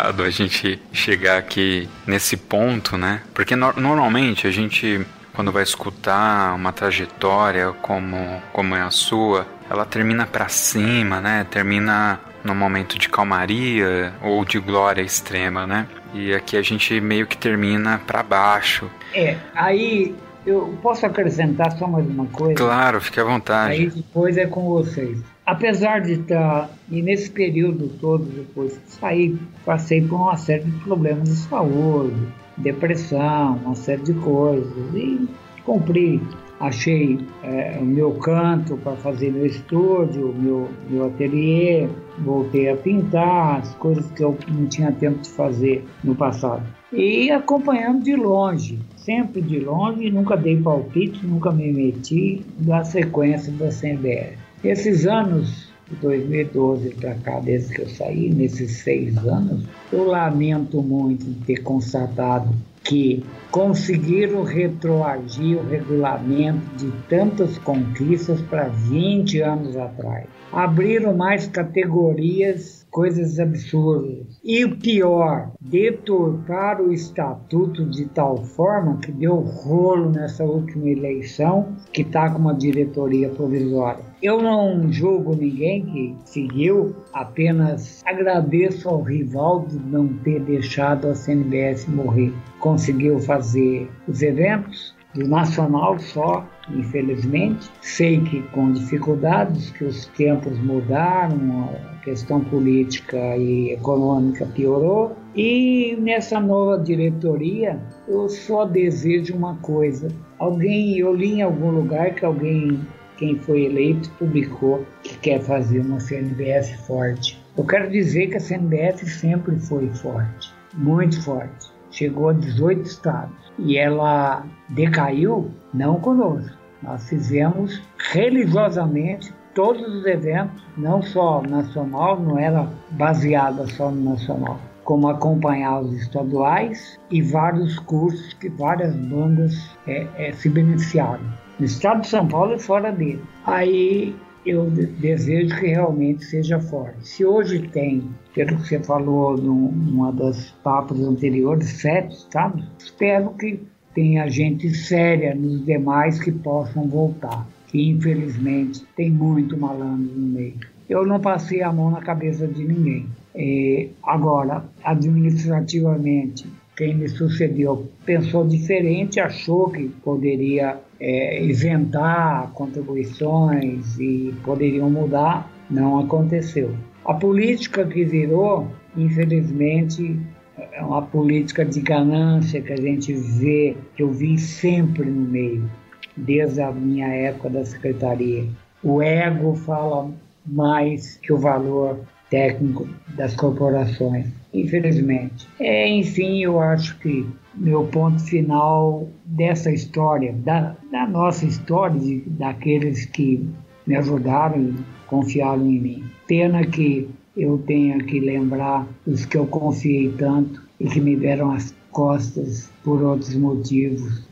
[0.00, 3.22] A gente chegar aqui nesse ponto, né?
[3.34, 9.46] Porque no, normalmente a gente, quando vai escutar uma trajetória como, como é a sua,
[9.70, 11.46] ela termina para cima, né?
[11.50, 15.86] Termina num momento de calmaria ou de glória extrema, né?
[16.14, 18.90] E aqui a gente meio que termina para baixo.
[19.14, 20.14] É, aí
[20.46, 22.54] eu posso acrescentar só mais uma coisa?
[22.54, 23.72] Claro, fique à vontade.
[23.72, 25.18] Aí depois é com vocês
[25.48, 30.78] apesar de estar, e nesse período todo, depois que saí, passei por uma série de
[30.80, 32.14] problemas de saúde,
[32.58, 35.26] depressão, uma série de coisas, e
[35.64, 36.20] cumpri.
[36.60, 41.88] Achei é, o meu canto para fazer meu estúdio, meu, meu ateliê,
[42.18, 46.62] voltei a pintar, as coisas que eu não tinha tempo de fazer no passado.
[46.92, 53.52] E acompanhando de longe, sempre de longe, nunca dei palpite, nunca me meti na sequência
[53.52, 54.47] da CBR.
[54.64, 60.82] Esses anos, de 2012 para cá, desde que eu saí, nesses seis anos, eu lamento
[60.82, 62.48] muito ter constatado
[62.88, 70.26] que conseguiram retroagir o regulamento de tantas conquistas para 20 anos atrás.
[70.50, 74.40] Abriram mais categorias coisas absurdas.
[74.42, 81.76] E o pior, deturpar o estatuto de tal forma que deu rolo nessa última eleição,
[81.92, 84.02] que está com uma diretoria provisória.
[84.22, 91.14] Eu não julgo ninguém que seguiu, apenas agradeço ao rival de não ter deixado a
[91.14, 92.32] CNBS morrer.
[92.60, 97.70] Conseguiu fazer os eventos, do nacional só, infelizmente.
[97.80, 105.16] Sei que com dificuldades, que os tempos mudaram, a questão política e econômica piorou.
[105.34, 110.08] E nessa nova diretoria, eu só desejo uma coisa.
[110.38, 112.80] Alguém, eu li em algum lugar que alguém,
[113.16, 117.38] quem foi eleito, publicou que quer fazer uma CNBS forte.
[117.56, 121.67] Eu quero dizer que a CNBS sempre foi forte, muito forte.
[121.90, 126.56] Chegou a 18 estados e ela decaiu não conosco.
[126.82, 127.82] Nós fizemos
[128.12, 135.80] religiosamente todos os eventos, não só nacional, não era baseada só no nacional, como acompanhar
[135.80, 141.24] os estaduais e vários cursos que várias bandas é, é, se beneficiaram.
[141.58, 143.24] No estado de São Paulo e fora dele.
[143.44, 144.14] Aí
[144.50, 147.08] eu desejo que realmente seja forte.
[147.08, 148.02] Se hoje tem,
[148.34, 153.60] pelo que você falou numa das papas anteriores, sete estados, espero que
[153.94, 157.46] tenha gente séria nos demais que possam voltar.
[157.68, 160.54] Que infelizmente tem muito malandro no meio.
[160.88, 163.06] Eu não passei a mão na cabeça de ninguém.
[163.34, 174.32] É, agora, administrativamente, quem me sucedeu pensou diferente, achou que poderia é, isentar contribuições e
[174.44, 176.72] poderiam mudar, não aconteceu.
[177.04, 180.20] A política que virou, infelizmente,
[180.56, 185.68] é uma política de ganância que a gente vê, que eu vi sempre no meio,
[186.16, 188.44] desde a minha época da secretaria.
[188.84, 190.12] O ego fala
[190.46, 191.98] mais que o valor
[192.30, 194.26] técnico das corporações,
[194.60, 195.46] infelizmente.
[195.60, 202.20] É, enfim, eu acho que meu ponto final dessa história, da, da nossa história, de,
[202.26, 203.48] daqueles que
[203.86, 204.74] me ajudaram e
[205.06, 206.04] confiaram em mim.
[206.26, 211.50] Pena que eu tenha que lembrar os que eu confiei tanto e que me deram
[211.52, 214.22] as costas por outros motivos,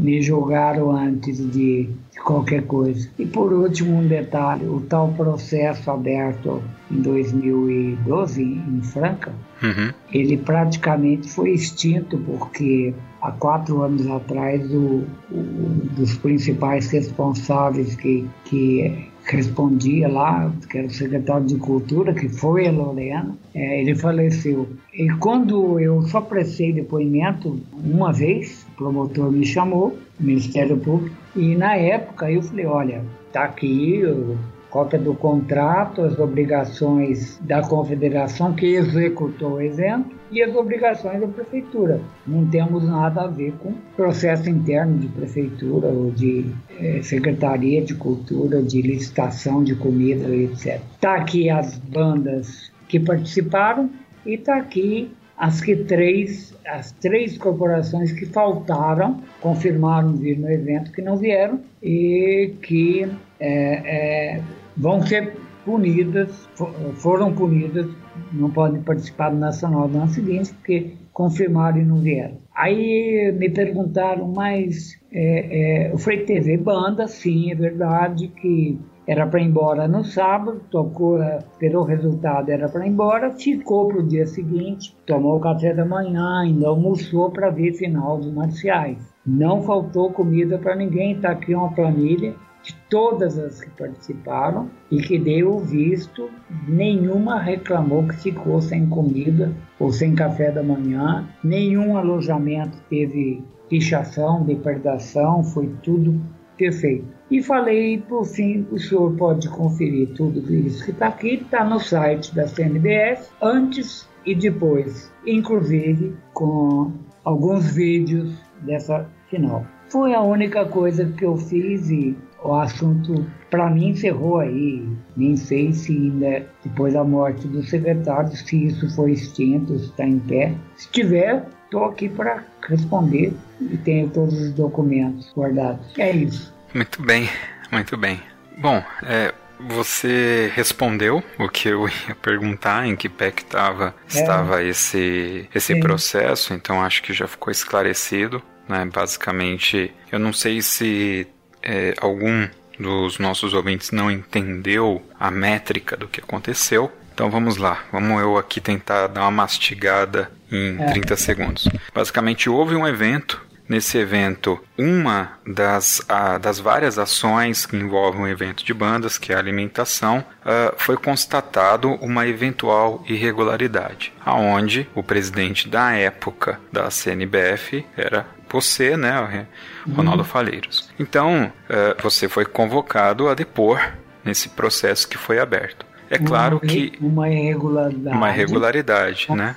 [0.00, 1.88] me julgaram antes de
[2.24, 3.08] qualquer coisa.
[3.18, 9.32] E por último, um detalhe: o tal processo aberto em 2012 em Franca,
[9.62, 9.92] uhum.
[10.12, 18.26] ele praticamente foi extinto porque há quatro anos atrás o, o dos principais responsáveis que,
[18.44, 23.94] que respondia lá, que era o secretário de Cultura, que foi a Lorena, é, ele
[23.94, 24.68] faleceu.
[24.94, 31.56] E quando eu só prestei depoimento uma vez, o promotor me chamou, Ministério Público, e
[31.56, 34.38] na época eu falei, olha, tá aqui, eu
[34.76, 41.26] cópia do contrato, as obrigações da confederação que executou o evento e as obrigações da
[41.26, 41.98] prefeitura.
[42.26, 46.44] Não temos nada a ver com processo interno de prefeitura ou de
[46.78, 50.78] eh, secretaria de cultura, de licitação de comida, etc.
[50.92, 53.88] Está aqui as bandas que participaram
[54.26, 60.92] e está aqui as que três, as três corporações que faltaram confirmaram vir no evento
[60.92, 63.06] que não vieram e que
[63.38, 64.42] é, é,
[64.76, 66.48] vão ser punidas,
[66.94, 67.88] foram punidas,
[68.32, 72.36] não podem participar do Nacional do ano seguinte, porque confirmaram e não vieram.
[72.54, 79.26] Aí me perguntaram, mas é, é, o Frei TV Banda, sim, é verdade que era
[79.26, 83.98] para ir embora no sábado, tocou, esperou o resultado, era para ir embora, ficou para
[83.98, 88.98] o dia seguinte, tomou o café da manhã, ainda almoçou para ver final dos marciais.
[89.24, 92.34] Não faltou comida para ninguém, está aqui uma planilha
[92.66, 96.28] de todas as que participaram e que deu visto,
[96.66, 104.42] nenhuma reclamou que ficou sem comida ou sem café da manhã, nenhum alojamento teve pichação,
[104.42, 106.20] depredação, foi tudo
[106.56, 107.06] perfeito.
[107.30, 111.78] E falei, por fim, o senhor pode conferir tudo isso que está aqui, está no
[111.78, 116.92] site da CNBS, antes e depois, inclusive com
[117.24, 119.64] alguns vídeos dessa final.
[119.88, 124.86] Foi a única coisa que eu fiz e o assunto para mim encerrou aí.
[125.16, 130.04] Nem sei se ainda depois da morte do secretário, se isso foi extinto, se está
[130.04, 130.54] em pé.
[130.76, 135.86] Se tiver, estou aqui para responder e tenho todos os documentos guardados.
[135.98, 136.54] É isso.
[136.74, 137.28] Muito bem,
[137.70, 138.20] muito bem.
[138.58, 144.18] Bom, é, você respondeu o que eu ia perguntar, em que pé que tava, é.
[144.18, 148.42] estava esse, esse processo, então acho que já ficou esclarecido.
[148.68, 148.84] Né?
[148.92, 151.26] Basicamente, eu não sei se
[151.66, 152.48] é, algum
[152.78, 156.92] dos nossos ouvintes não entendeu a métrica do que aconteceu.
[157.12, 160.86] Então vamos lá, vamos eu aqui tentar dar uma mastigada em é.
[160.92, 161.68] 30 segundos.
[161.92, 168.28] Basicamente, houve um evento Nesse evento, uma das, a, das várias ações que envolvem um
[168.28, 175.02] evento de bandas, que é a alimentação, uh, foi constatado uma eventual irregularidade, aonde o
[175.02, 179.46] presidente da época da CNBF era você, né,
[179.94, 180.28] Ronaldo uhum.
[180.28, 180.88] Faleiros.
[180.98, 183.80] Então, uh, você foi convocado a depor
[184.24, 185.86] nesse processo que foi aberto.
[186.08, 189.56] É claro uma, que uma irregularidade, uma irregularidade, né?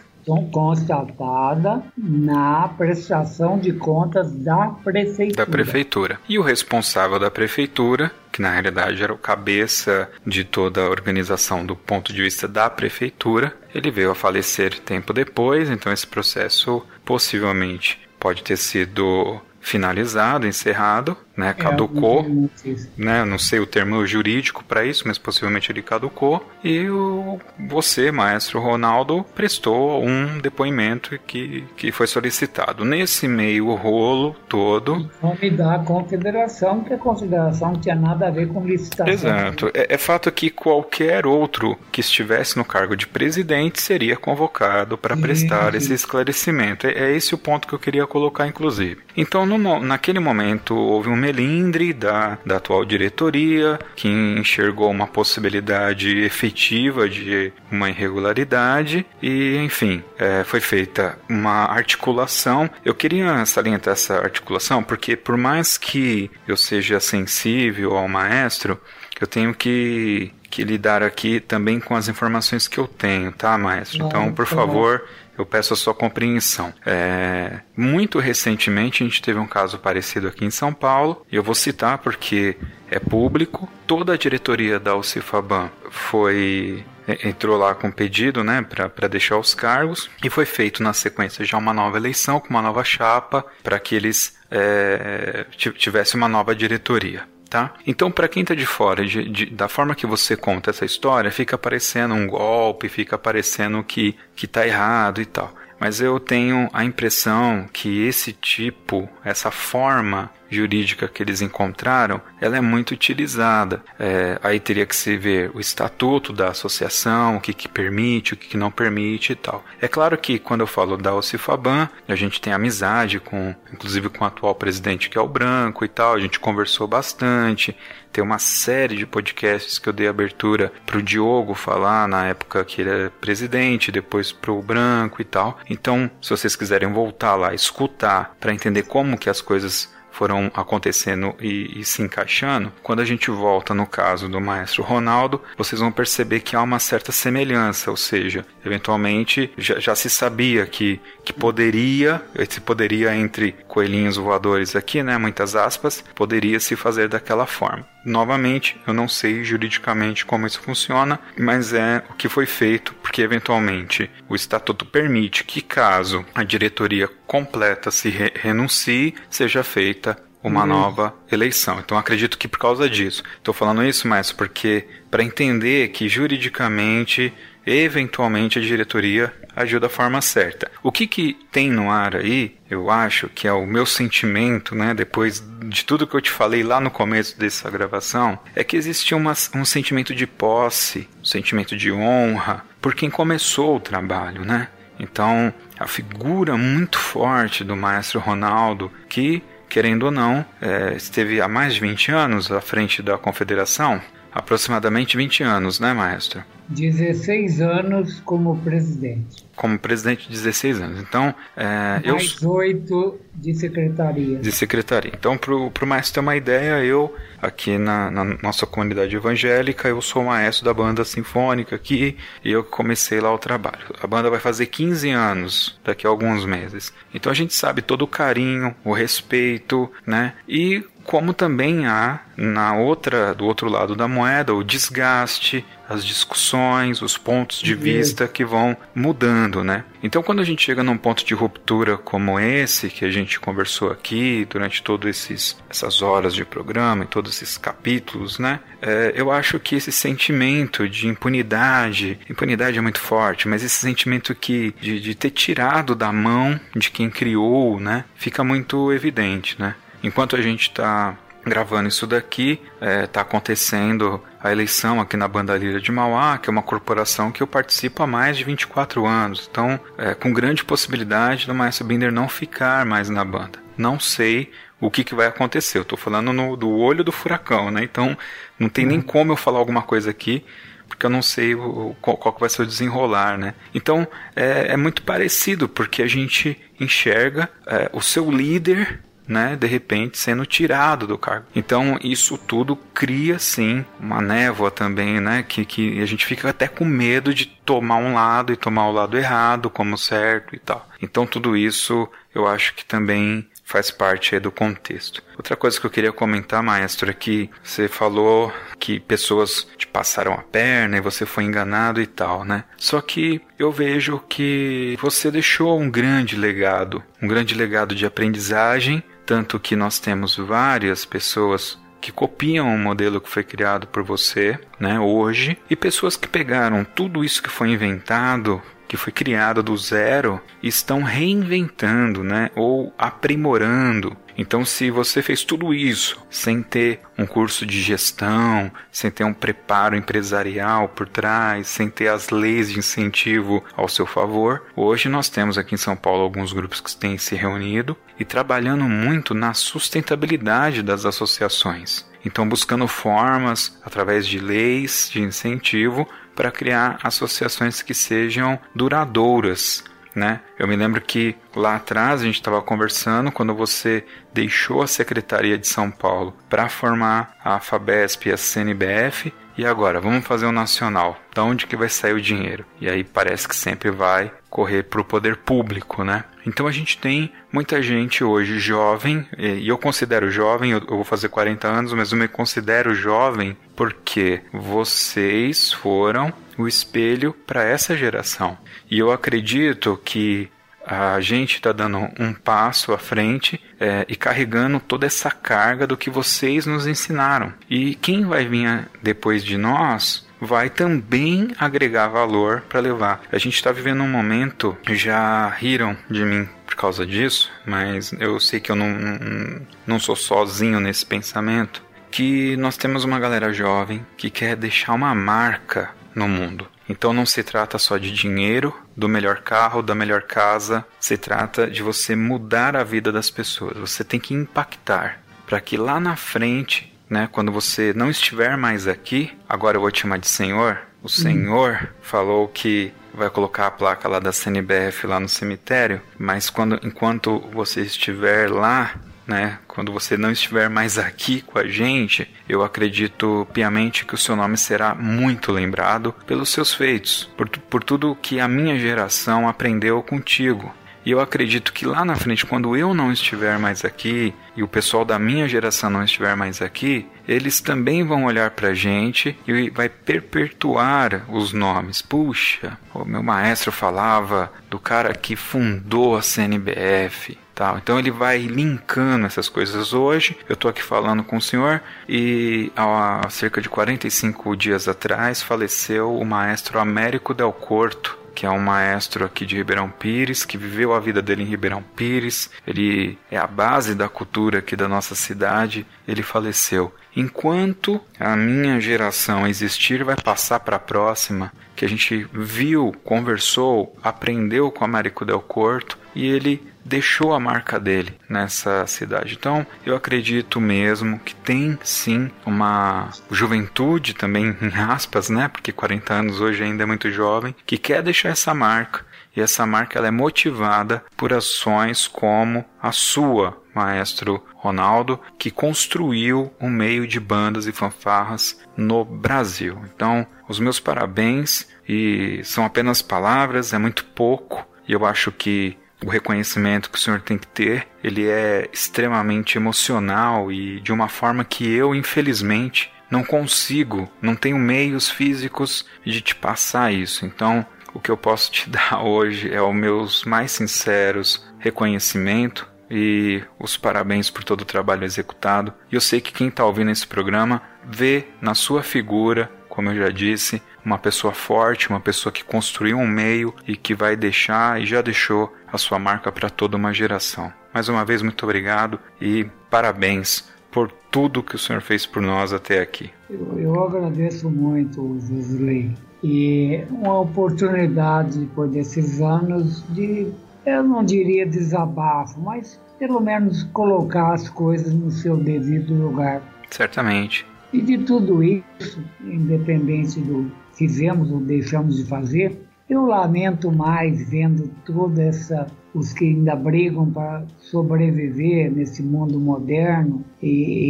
[0.51, 5.45] constatada na prestação de contas da prefeitura.
[5.45, 6.19] Da prefeitura.
[6.27, 11.65] E o responsável da prefeitura, que na realidade era o cabeça de toda a organização
[11.65, 16.85] do ponto de vista da prefeitura, ele veio a falecer tempo depois, então esse processo
[17.03, 22.25] possivelmente pode ter sido finalizado, encerrado, né, é, caducou,
[22.65, 27.39] é, né, não sei o termo jurídico para isso, mas possivelmente ele caducou, e o,
[27.57, 32.83] você, maestro Ronaldo, prestou um depoimento que, que foi solicitado.
[32.83, 35.09] Nesse meio rolo todo...
[35.23, 39.13] Em nome da confederação, que a confederação não tinha nada a ver com licitação.
[39.13, 39.71] Exato.
[39.73, 45.15] É, é fato que qualquer outro que estivesse no cargo de presidente seria convocado para
[45.15, 46.85] prestar esse esclarecimento.
[46.87, 49.01] É, é esse o ponto que eu queria colocar, inclusive.
[49.15, 56.19] Então, no, naquele momento, houve um melindre da, da atual diretoria, que enxergou uma possibilidade
[56.19, 62.69] efetiva de uma irregularidade e, enfim, é, foi feita uma articulação.
[62.83, 68.79] Eu queria salientar essa articulação porque, por mais que eu seja sensível ao maestro,
[69.21, 74.05] eu tenho que, que lidar aqui também com as informações que eu tenho, tá, maestro?
[74.05, 75.03] Então, por favor,
[75.41, 76.73] eu peço a sua compreensão.
[76.85, 81.43] É, muito recentemente a gente teve um caso parecido aqui em São Paulo, e eu
[81.43, 82.57] vou citar porque
[82.89, 83.69] é público.
[83.85, 89.55] Toda a diretoria da Alcifaban foi é, entrou lá com pedido né, para deixar os
[89.55, 93.79] cargos e foi feito na sequência já uma nova eleição com uma nova chapa para
[93.79, 97.23] que eles é, tivessem uma nova diretoria.
[97.49, 97.73] Tá?
[97.87, 101.31] Então, para quem está de fora, de, de, da forma que você conta essa história,
[101.31, 105.51] fica parecendo um golpe, fica parecendo que, que tá errado e tal.
[105.79, 112.57] Mas eu tenho a impressão que esse tipo, essa forma jurídica que eles encontraram, ela
[112.57, 113.83] é muito utilizada.
[113.99, 118.37] É, aí teria que se ver o estatuto da associação, o que, que permite, o
[118.37, 119.63] que, que não permite e tal.
[119.79, 124.23] É claro que quando eu falo da Ocifaban, a gente tem amizade com, inclusive com
[124.23, 127.75] o atual presidente que é o Branco e tal, a gente conversou bastante,
[128.11, 132.81] tem uma série de podcasts que eu dei abertura pro Diogo falar na época que
[132.81, 135.59] ele era presidente, depois pro Branco e tal.
[135.69, 141.33] Então, se vocês quiserem voltar lá, escutar para entender como que as coisas foram acontecendo
[141.39, 145.93] e, e, se encaixando, quando a gente volta no caso do maestro Ronaldo, vocês vão
[145.93, 151.31] perceber que há uma certa semelhança, ou seja, eventualmente já, já se sabia que, que
[151.31, 157.87] poderia, esse poderia entre coelhinhos voadores aqui, né, muitas aspas, poderia se fazer daquela forma.
[158.03, 163.21] Novamente, eu não sei juridicamente como isso funciona, mas é o que foi feito, porque
[163.21, 170.08] eventualmente o estatuto permite que caso a diretoria completa se re renuncie, seja feita
[170.43, 170.67] uma uhum.
[170.67, 171.79] nova eleição.
[171.79, 173.23] Então acredito que por causa disso.
[173.37, 177.33] Estou falando isso, mas porque para entender que juridicamente,
[177.65, 180.71] eventualmente a diretoria agiu da forma certa.
[180.81, 184.93] O que que tem no ar aí, eu acho que é o meu sentimento, né,
[184.93, 189.13] depois de tudo que eu te falei lá no começo dessa gravação, é que existe
[189.13, 194.69] uma, um sentimento de posse, um sentimento de honra por quem começou o trabalho, né?
[194.99, 201.47] Então, a figura muito forte do maestro Ronaldo, que, querendo ou não, é, esteve há
[201.47, 204.01] mais de 20 anos à frente da confederação,
[204.31, 206.43] aproximadamente 20 anos, né, maestro?
[206.69, 209.43] 16 anos como presidente.
[209.55, 211.01] Como presidente, 16 anos.
[211.01, 212.49] Então, é, Mais eu...
[212.51, 214.37] oito de secretaria.
[214.37, 215.11] De secretaria.
[215.13, 219.99] Então, para o maestro ter uma ideia, eu, aqui na, na, nossa comunidade evangélica, eu
[220.01, 222.15] sou maestro da banda sinfônica aqui
[222.45, 223.95] e eu comecei lá o trabalho.
[224.01, 226.93] A banda vai fazer 15 anos daqui a alguns meses.
[227.13, 230.33] Então, a gente sabe todo o carinho, o respeito, né?
[230.47, 237.01] E como também há na outra do outro lado da moeda o desgaste, as discussões,
[237.01, 239.83] os pontos de vista que vão mudando, né?
[240.03, 243.91] Então, quando a gente chega num ponto de ruptura como esse que a gente conversou
[243.91, 248.59] aqui durante todas esses essas horas de programa e todos esses capítulos, né?
[248.81, 254.33] É, eu acho que esse sentimento de impunidade, impunidade é muito forte, mas esse sentimento
[254.35, 258.05] que de, de ter tirado da mão de quem criou, né?
[258.15, 259.75] Fica muito evidente, né?
[260.03, 265.27] Enquanto a gente está gravando isso daqui, está é, tá acontecendo a eleição aqui na
[265.27, 269.47] Bandalheira de Mauá, que é uma corporação que eu participo há mais de 24 anos.
[269.49, 273.59] Então, é, com grande possibilidade do Maestro Binder não ficar mais na banda.
[273.77, 275.77] Não sei o que, que vai acontecer.
[275.77, 277.83] Eu estou falando no, do olho do furacão, né?
[277.83, 278.17] Então,
[278.57, 280.43] não tem nem como eu falar alguma coisa aqui
[280.87, 283.53] porque eu não sei o, qual, qual vai ser o desenrolar, né?
[283.75, 289.67] Então é, é, muito parecido, porque a gente enxerga é, o seu líder né, de
[289.67, 291.45] repente sendo tirado do cargo.
[291.55, 296.67] Então isso tudo cria sim uma névoa também, né, que, que a gente fica até
[296.67, 300.89] com medo de tomar um lado e tomar o lado errado como certo e tal.
[300.99, 305.21] Então tudo isso eu acho que também faz parte do contexto.
[305.37, 310.33] Outra coisa que eu queria comentar, maestro, é que você falou que pessoas te passaram
[310.33, 312.63] a perna e você foi enganado e tal, né?
[312.77, 319.03] Só que eu vejo que você deixou um grande legado, um grande legado de aprendizagem,
[319.29, 324.59] tanto que nós temos várias pessoas que copiam o modelo que foi criado por você,
[324.79, 329.77] né, hoje, e pessoas que pegaram tudo isso que foi inventado que foi criado do
[329.77, 334.17] zero, estão reinventando, né, ou aprimorando.
[334.41, 339.33] Então, se você fez tudo isso sem ter um curso de gestão, sem ter um
[339.33, 345.27] preparo empresarial por trás, sem ter as leis de incentivo ao seu favor, hoje nós
[345.27, 349.53] temos aqui em São Paulo alguns grupos que têm se reunido e trabalhando muito na
[349.53, 352.07] sustentabilidade das associações.
[352.23, 359.83] Então, buscando formas, através de leis de incentivo, para criar associações que sejam duradouras.
[360.15, 360.41] Né?
[360.57, 364.03] Eu me lembro que lá atrás a gente estava conversando quando você
[364.33, 369.99] deixou a Secretaria de São Paulo para formar a FABESP e a CNBF e agora,
[369.99, 371.19] vamos fazer o um nacional.
[371.35, 372.65] Da onde que vai sair o dinheiro?
[372.79, 376.23] E aí parece que sempre vai correr para o poder público, né?
[376.47, 381.27] Então a gente tem muita gente hoje jovem, e eu considero jovem, eu vou fazer
[381.27, 388.57] 40 anos, mas eu me considero jovem porque vocês foram o espelho para essa geração.
[388.89, 390.49] E eu acredito que
[390.85, 395.95] a gente está dando um passo à frente é, e carregando toda essa carga do
[395.95, 397.53] que vocês nos ensinaram.
[397.69, 403.21] E quem vai vir depois de nós vai também agregar valor para levar.
[403.31, 408.39] A gente está vivendo um momento, já riram de mim por causa disso, mas eu
[408.39, 411.83] sei que eu não, não, não sou sozinho nesse pensamento.
[412.09, 416.67] Que nós temos uma galera jovem que quer deixar uma marca no mundo.
[416.89, 421.69] Então não se trata só de dinheiro, do melhor carro, da melhor casa, se trata
[421.69, 423.77] de você mudar a vida das pessoas.
[423.77, 428.87] Você tem que impactar para que lá na frente, né, quando você não estiver mais
[428.87, 430.79] aqui, agora eu vou te chamar de Senhor.
[431.01, 431.09] O hum.
[431.09, 436.79] Senhor falou que vai colocar a placa lá da CNBF lá no cemitério, mas quando
[436.83, 438.95] enquanto você estiver lá
[439.29, 439.59] né?
[439.67, 444.35] Quando você não estiver mais aqui com a gente, eu acredito piamente que o seu
[444.35, 450.01] nome será muito lembrado pelos seus feitos, por, por tudo que a minha geração aprendeu
[450.01, 450.73] contigo.
[451.05, 454.67] E eu acredito que lá na frente, quando eu não estiver mais aqui e o
[454.67, 459.37] pessoal da minha geração não estiver mais aqui, eles também vão olhar para a gente
[459.47, 462.01] e vai perpetuar os nomes.
[462.01, 467.37] Puxa, o meu maestro falava do cara que fundou a CNBF.
[467.77, 470.37] Então ele vai linkando essas coisas hoje.
[470.47, 476.15] Eu estou aqui falando com o senhor e há cerca de 45 dias atrás faleceu
[476.15, 480.93] o maestro Américo Del Corto, que é um maestro aqui de Ribeirão Pires, que viveu
[480.93, 482.49] a vida dele em Ribeirão Pires.
[482.65, 485.85] Ele é a base da cultura aqui da nossa cidade.
[486.07, 486.93] Ele faleceu.
[487.15, 493.95] Enquanto a minha geração existir, vai passar para a próxima, que a gente viu, conversou,
[494.03, 499.35] aprendeu com Américo Del Corto e ele deixou a marca dele nessa cidade.
[499.39, 505.47] Então, eu acredito mesmo que tem sim uma juventude também, em aspas, né?
[505.47, 509.07] Porque 40 anos hoje ainda é muito jovem, que quer deixar essa marca.
[509.35, 516.51] E essa marca ela é motivada por ações como a sua, maestro Ronaldo, que construiu
[516.59, 519.79] um meio de bandas e fanfarras no Brasil.
[519.93, 524.67] Então, os meus parabéns e são apenas palavras, é muito pouco.
[524.87, 529.57] E eu acho que o reconhecimento que o senhor tem que ter, ele é extremamente
[529.57, 536.21] emocional e de uma forma que eu, infelizmente, não consigo, não tenho meios físicos de
[536.21, 537.25] te passar isso.
[537.25, 543.43] Então, o que eu posso te dar hoje é o meus mais sinceros reconhecimento e
[543.59, 545.73] os parabéns por todo o trabalho executado.
[545.91, 549.95] E eu sei que quem está ouvindo esse programa vê na sua figura, como eu
[549.95, 554.81] já disse, uma pessoa forte, uma pessoa que construiu um meio e que vai deixar
[554.81, 557.49] e já deixou a sua marca para toda uma geração.
[557.73, 562.51] Mais uma vez, muito obrigado e parabéns por tudo que o senhor fez por nós
[562.51, 563.09] até aqui.
[563.29, 570.29] Eu, eu agradeço muito, Josley, e uma oportunidade por esses anos de,
[570.65, 576.41] eu não diria desabafo, mas pelo menos colocar as coisas no seu devido lugar.
[576.69, 577.48] Certamente.
[577.71, 582.57] E de tudo isso, independente do fizemos ou deixamos de fazer,
[582.89, 590.23] eu lamento mais vendo toda essa os que ainda brigam para sobreviver nesse mundo moderno
[590.41, 590.49] e,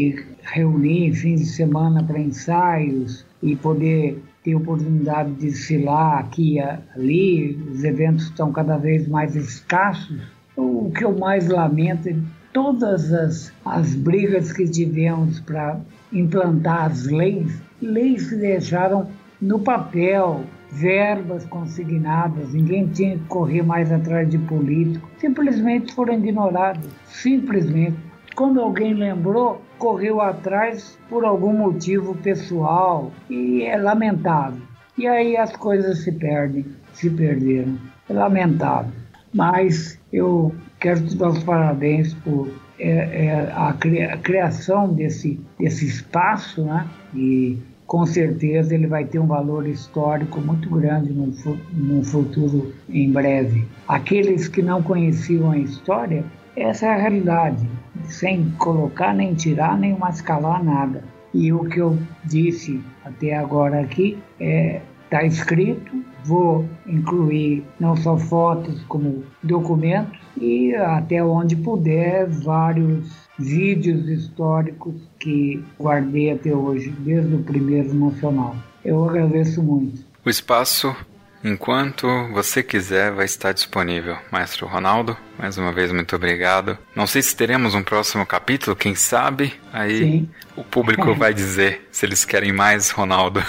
[0.10, 6.60] e reunir fins de semana para ensaios e poder ter oportunidade de desfilar aqui e
[6.60, 7.58] ali.
[7.72, 10.22] Os eventos estão cada vez mais escassos.
[10.56, 12.16] O que eu mais lamento é
[12.52, 15.80] todas as, as brigas que tivemos para
[16.12, 19.08] implantar as leis, leis que deixaram
[19.42, 26.86] no papel verbas consignadas, ninguém tinha que correr mais atrás de político, simplesmente foram ignoradas,
[27.06, 27.98] simplesmente.
[28.36, 34.62] Quando alguém lembrou, correu atrás por algum motivo pessoal e é lamentável.
[34.98, 37.78] E aí as coisas se perdem, se perderam.
[38.10, 38.92] É lamentável.
[39.34, 42.50] Mas eu quero te dar os parabéns por
[42.80, 46.88] é, é, a, criação desse, desse espaço, né?
[47.14, 51.34] E com certeza ele vai ter um valor histórico muito grande no,
[51.74, 53.66] no futuro em breve.
[53.88, 56.24] Aqueles que não conheciam a história,
[56.56, 57.68] essa é a realidade,
[58.06, 61.04] sem colocar nem tirar nem mascalar nada.
[61.34, 65.92] E o que eu disse até agora aqui é está escrito,
[66.30, 75.64] vou incluir não só fotos como documentos e até onde puder vários vídeos históricos que
[75.80, 78.56] guardei até hoje, desde o primeiro nacional.
[78.86, 80.06] Eu agradeço muito.
[80.24, 80.96] O espaço,
[81.44, 84.18] enquanto você quiser, vai estar disponível.
[84.32, 86.78] Maestro Ronaldo, mais uma vez, muito obrigado.
[86.96, 89.54] Não sei se teremos um próximo capítulo, quem sabe?
[89.72, 90.30] Aí Sim.
[90.56, 93.44] o público vai dizer se eles querem mais Ronaldo.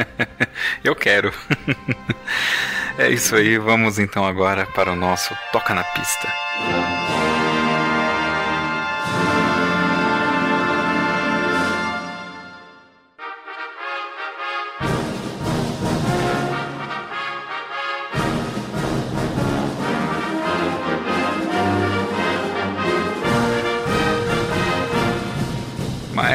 [0.82, 1.32] Eu quero.
[2.98, 6.32] é isso aí, vamos então agora para o nosso Toca na Pista.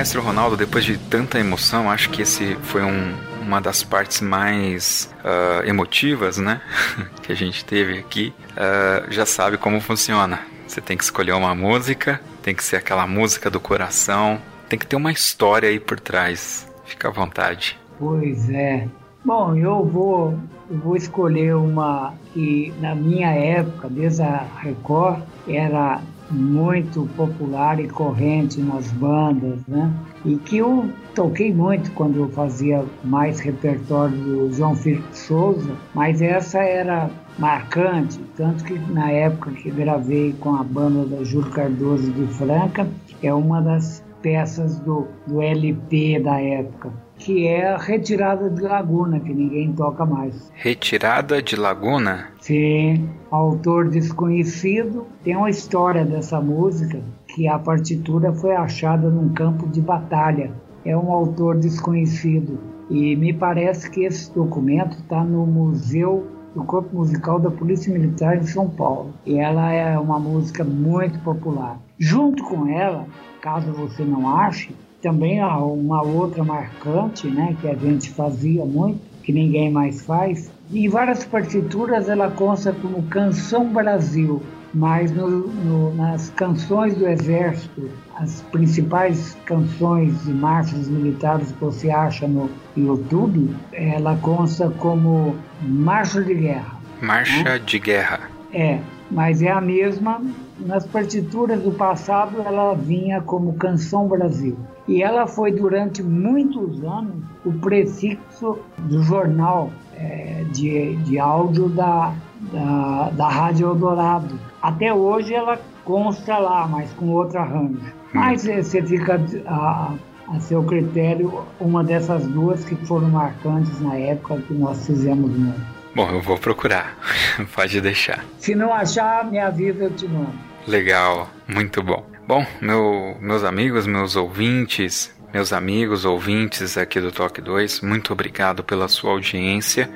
[0.01, 5.13] Maestro Ronaldo, depois de tanta emoção, acho que esse foi um, uma das partes mais
[5.23, 6.59] uh, emotivas, né?
[7.21, 8.33] que a gente teve aqui.
[8.53, 10.39] Uh, já sabe como funciona.
[10.65, 14.87] Você tem que escolher uma música, tem que ser aquela música do coração, tem que
[14.87, 16.67] ter uma história aí por trás.
[16.83, 17.79] Fica à vontade.
[17.99, 18.87] Pois é.
[19.23, 20.35] Bom, eu vou,
[20.67, 27.87] eu vou escolher uma que na minha época, desde a Record, era muito popular e
[27.87, 29.91] corrente nas bandas, né?
[30.25, 36.21] E que eu toquei muito quando eu fazia mais repertório do João Felipe Souza, mas
[36.21, 42.11] essa era marcante, tanto que na época que gravei com a banda da Júlio Cardoso
[42.11, 42.87] de Franca,
[43.21, 49.19] é uma das peças do, do LP da época que é a Retirada de Laguna,
[49.19, 50.51] que ninguém toca mais.
[50.55, 52.29] Retirada de Laguna?
[52.41, 55.05] Sim, autor desconhecido.
[55.23, 60.51] Tem uma história dessa música que a partitura foi achada num campo de batalha.
[60.83, 62.59] É um autor desconhecido.
[62.89, 68.39] E me parece que esse documento está no Museu do Corpo Musical da Polícia Militar
[68.39, 69.13] de São Paulo.
[69.23, 71.79] E ela é uma música muito popular.
[71.99, 73.05] Junto com ela,
[73.39, 78.99] caso você não ache, também há uma outra marcante, né, que a gente fazia muito,
[79.23, 80.51] que ninguém mais faz.
[80.73, 84.41] Em várias partituras ela consta como Canção Brasil,
[84.73, 91.91] mas no, no, nas canções do Exército, as principais canções de marchas militares que você
[91.91, 96.79] acha no YouTube, ela consta como Marcha de Guerra.
[97.01, 97.59] Marcha né?
[97.59, 98.19] de Guerra.
[98.53, 100.21] É, mas é a mesma.
[100.57, 104.57] Nas partituras do passado ela vinha como Canção Brasil
[104.87, 109.71] e ela foi durante muitos anos o prefixo do jornal
[110.01, 112.13] é, de, de áudio da,
[112.51, 114.39] da, da Rádio Eldorado.
[114.61, 117.79] Até hoje ela consta lá, mas com outro arranjo.
[118.13, 119.93] Mas é, você fica a,
[120.27, 125.61] a seu critério uma dessas duas que foram marcantes na época que nós fizemos muito.
[125.95, 126.97] Bom, eu vou procurar.
[127.53, 128.23] Pode deixar.
[128.37, 130.33] Se não achar, me avisa, eu te mando.
[130.67, 132.05] Legal, muito bom.
[132.27, 138.63] Bom, meu, meus amigos, meus ouvintes, meus amigos ouvintes aqui do Toque 2, muito obrigado
[138.63, 139.89] pela sua audiência.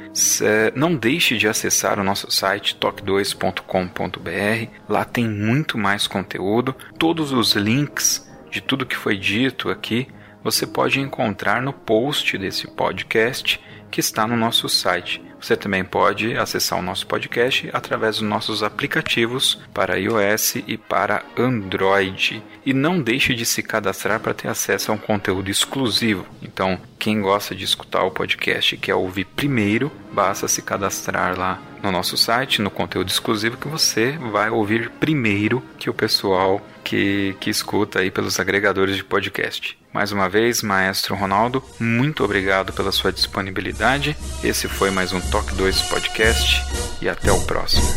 [0.73, 4.71] Não deixe de acessar o nosso site toque2.com.br.
[4.88, 6.75] Lá tem muito mais conteúdo.
[6.97, 10.07] Todos os links de tudo que foi dito aqui
[10.45, 13.59] você pode encontrar no post desse podcast
[13.89, 15.19] que está no nosso site.
[15.45, 21.23] Você também pode acessar o nosso podcast através dos nossos aplicativos para iOS e para
[21.37, 22.41] Android.
[22.65, 26.25] E não deixe de se cadastrar para ter acesso a um conteúdo exclusivo.
[26.41, 31.61] Então, quem gosta de escutar o podcast e quer ouvir primeiro, basta se cadastrar lá
[31.83, 37.35] no nosso site, no conteúdo exclusivo que você vai ouvir primeiro que o pessoal que,
[37.39, 39.77] que escuta aí pelos agregadores de podcast.
[39.95, 44.13] Mais uma vez, Maestro Ronaldo, muito obrigado pela sua disponibilidade.
[44.43, 46.61] Esse foi mais um Toque 2 Podcast
[47.01, 47.87] e até o próximo.